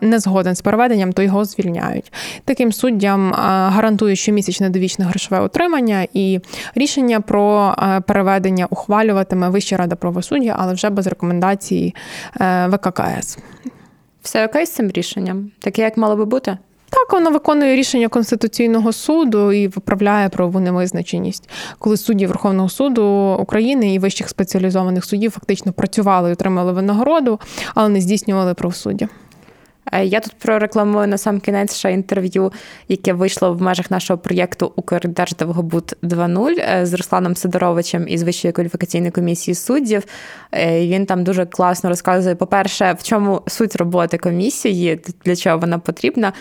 е, 0.01 0.05
не 0.05 0.19
згоден 0.19 0.55
з 0.55 0.61
переведенням, 0.61 1.13
то 1.13 1.21
його 1.21 1.45
звільняють. 1.45 2.13
Таким 2.45 2.71
суддям 2.71 3.29
е, 3.29 3.35
гарантують 3.69 4.19
щомісячне 4.19 4.69
довічне 4.69 5.05
грошове 5.05 5.41
утримання 5.41 6.07
і 6.13 6.39
рішення 6.75 7.21
про 7.21 7.75
е, 7.77 8.01
переведення 8.01 8.67
ухвалюватиме 8.69 9.49
Вища 9.49 9.77
рада 9.77 9.95
правосуддя, 9.95 10.55
але 10.59 10.73
вже 10.73 10.89
без 10.89 11.07
рекомендації 11.07 11.95
ВККС. 12.69 13.37
Все 14.29 14.45
окей 14.45 14.65
з 14.65 14.71
цим 14.71 14.91
рішенням, 14.91 15.51
таке 15.59 15.81
як 15.81 15.97
мало 15.97 16.15
би 16.15 16.25
бути. 16.25 16.57
Так, 16.89 17.13
вона 17.13 17.29
виконує 17.29 17.75
рішення 17.75 18.07
Конституційного 18.07 18.93
суду 18.93 19.51
і 19.51 19.67
виправляє 19.67 20.29
правову 20.29 20.59
невизначеність, 20.59 21.49
коли 21.79 21.97
судді 21.97 22.27
Верховного 22.27 22.69
суду 22.69 23.35
України 23.39 23.93
і 23.93 23.99
вищих 23.99 24.29
спеціалізованих 24.29 25.05
судів 25.05 25.31
фактично 25.31 25.73
працювали 25.73 26.29
і 26.29 26.33
отримали 26.33 26.71
винагороду, 26.71 27.39
але 27.75 27.89
не 27.89 28.01
здійснювали 28.01 28.53
правосуддя. 28.53 29.07
Е, 29.91 30.05
я 30.05 30.19
тут 30.19 30.33
прорекламую 30.33 31.07
на 31.07 31.17
сам 31.17 31.39
кінець 31.39 31.75
ще 31.75 31.93
інтерв'ю, 31.93 32.51
яке 32.87 33.13
вийшло 33.13 33.53
в 33.53 33.61
межах 33.61 33.91
нашого 33.91 34.17
проєкту 34.17 34.73
Укрдерждовгобуд 34.75 35.95
2.0 36.03 36.55
е, 36.59 36.85
з 36.85 36.93
Русланом 36.93 37.35
Сидоровичем 37.35 38.07
із 38.07 38.23
Вищої 38.23 38.51
кваліфікаційної 38.51 39.11
комісії 39.11 39.55
суддів. 39.55 40.03
Е, 40.51 40.87
він 40.87 41.05
там 41.05 41.23
дуже 41.23 41.45
класно 41.45 41.89
розказує, 41.89 42.35
по-перше, 42.35 42.95
в 42.99 43.03
чому 43.03 43.41
суть 43.47 43.75
роботи 43.75 44.17
комісії, 44.17 45.01
для 45.25 45.35
чого 45.35 45.57
вона 45.57 45.79
потрібна 45.79 46.33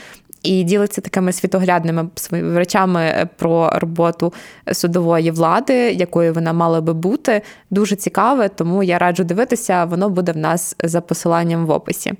і 0.42 0.62
ділиться 0.62 1.00
такими 1.00 1.32
світоглядними 1.32 2.08
своїми 2.14 2.58
речами 2.58 3.00
е, 3.00 3.28
про 3.36 3.70
роботу 3.74 4.32
судової 4.72 5.30
влади, 5.30 5.74
якою 5.74 6.32
вона 6.32 6.52
мала 6.52 6.80
би 6.80 6.94
бути. 6.94 7.42
Дуже 7.70 7.96
цікаве, 7.96 8.48
тому 8.48 8.82
я 8.82 8.98
раджу 8.98 9.24
дивитися. 9.24 9.84
Воно 9.84 10.10
буде 10.10 10.32
в 10.32 10.36
нас 10.36 10.76
за 10.84 11.00
посиланням 11.00 11.66
в 11.66 11.70
описі. 11.70 12.10
Е, 12.10 12.16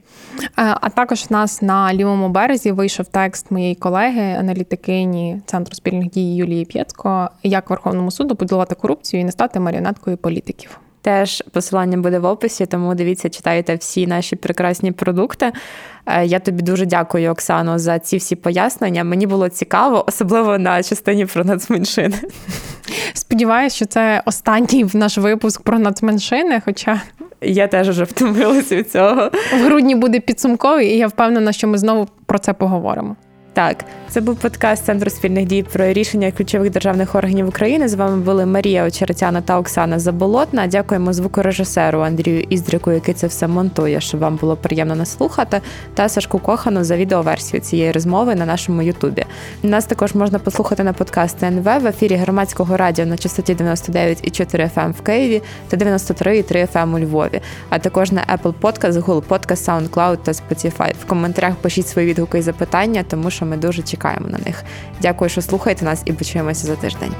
а 0.56 0.88
також 0.88 1.26
в 1.30 1.32
нас 1.32 1.62
на 1.62 1.94
лівому 1.94 2.28
березі 2.28 2.72
вийшов 2.72 3.06
текст 3.06 3.50
моєї 3.50 3.74
колеги, 3.74 4.36
аналітикині 4.38 5.42
Центру 5.46 5.74
спільних 5.74 6.10
дій 6.10 6.36
Юлії 6.36 6.64
П'єцко, 6.64 7.30
як 7.42 7.70
Верховному 7.70 8.10
суду 8.10 8.36
подолати 8.36 8.74
корупцію 8.74 9.20
і 9.20 9.24
не 9.24 9.32
стати 9.32 9.60
маріонеткою 9.60 10.16
політиків. 10.16 10.80
Теж 11.02 11.42
посилання 11.52 11.96
буде 11.96 12.18
в 12.18 12.24
описі, 12.24 12.66
тому 12.66 12.94
дивіться, 12.94 13.28
читайте 13.28 13.74
всі 13.74 14.06
наші 14.06 14.36
прекрасні 14.36 14.92
продукти. 14.92 15.52
Е, 16.06 16.26
я 16.26 16.38
тобі 16.38 16.62
дуже 16.62 16.86
дякую, 16.86 17.30
Оксано, 17.30 17.78
за 17.78 17.98
ці 17.98 18.16
всі 18.16 18.36
пояснення. 18.36 19.04
Мені 19.04 19.26
було 19.26 19.48
цікаво, 19.48 20.04
особливо 20.08 20.58
на 20.58 20.82
частині 20.82 21.26
про 21.26 21.44
нацменшини. 21.44 22.16
Сподіваюсь, 23.12 23.74
що 23.74 23.86
це 23.86 24.22
останній 24.26 24.86
наш 24.94 25.18
випуск 25.18 25.62
про 25.62 25.78
нацменшини. 25.78 26.62
Хоча 26.64 27.00
я 27.40 27.68
теж 27.68 27.88
вже 27.88 28.04
втомилася 28.04 28.76
від 28.76 28.90
цього. 28.90 29.30
В 29.52 29.64
грудні 29.64 29.94
буде 29.94 30.20
підсумковий, 30.20 30.88
і 30.88 30.98
я 30.98 31.06
впевнена, 31.06 31.52
що 31.52 31.68
ми 31.68 31.78
знову 31.78 32.08
про 32.26 32.38
це 32.38 32.52
поговоримо. 32.52 33.16
Так, 33.58 33.84
це 34.08 34.20
був 34.20 34.36
подкаст 34.36 34.84
Центру 34.84 35.10
спільних 35.10 35.44
дій 35.44 35.62
про 35.62 35.92
рішення 35.92 36.32
ключових 36.32 36.70
державних 36.70 37.14
органів 37.14 37.48
України. 37.48 37.88
З 37.88 37.94
вами 37.94 38.16
були 38.16 38.46
Марія 38.46 38.84
Очеретяна 38.84 39.40
та 39.40 39.58
Оксана 39.58 39.98
Заболотна. 39.98 40.66
Дякуємо 40.66 41.12
звукорежисеру 41.12 42.00
Андрію 42.00 42.40
Іздрику, 42.40 42.92
який 42.92 43.14
це 43.14 43.26
все 43.26 43.48
монтує, 43.48 44.00
щоб 44.00 44.20
вам 44.20 44.36
було 44.36 44.56
приємно 44.56 44.94
нас 44.94 45.16
слухати, 45.16 45.60
та 45.94 46.08
Сашку 46.08 46.38
Кохану 46.38 46.84
за 46.84 46.96
відеоверсію 46.96 47.60
цієї 47.60 47.92
розмови 47.92 48.34
на 48.34 48.46
нашому 48.46 48.82
Ютубі. 48.82 49.24
Нас 49.62 49.84
також 49.84 50.14
можна 50.14 50.38
послухати 50.38 50.84
на 50.84 50.92
подкаст 50.92 51.42
НВ 51.42 51.64
в 51.64 51.86
ефірі 51.86 52.14
громадського 52.14 52.76
радіо 52.76 53.06
на 53.06 53.16
частоті 53.16 53.54
99,4 53.54 54.70
FM 54.74 54.84
ем 54.84 54.92
в 54.92 55.00
Києві 55.00 55.42
та 55.68 55.76
93,3 55.76 56.72
FM 56.72 56.82
ем 56.82 56.94
у 56.94 56.98
Львові, 56.98 57.40
а 57.68 57.78
також 57.78 58.12
на 58.12 58.38
Apple 58.38 58.54
Podcast, 58.60 58.92
Google 58.92 59.22
Podcast, 59.28 59.88
SoundCloud 59.88 60.16
та 60.16 60.32
Spotify. 60.32 60.92
В 61.02 61.04
коментарях 61.04 61.54
пишіть 61.56 61.88
свої 61.88 62.08
відгуки 62.08 62.38
і 62.38 62.42
запитання, 62.42 63.04
тому 63.08 63.30
що 63.30 63.47
ми 63.48 63.56
дуже 63.56 63.82
чекаємо 63.82 64.28
на 64.28 64.38
них. 64.38 64.64
Дякую, 65.00 65.28
що 65.28 65.42
слухаєте 65.42 65.84
нас, 65.84 66.02
і 66.04 66.12
почуємося 66.12 66.66
за 66.66 66.76
тиждень. 66.76 67.14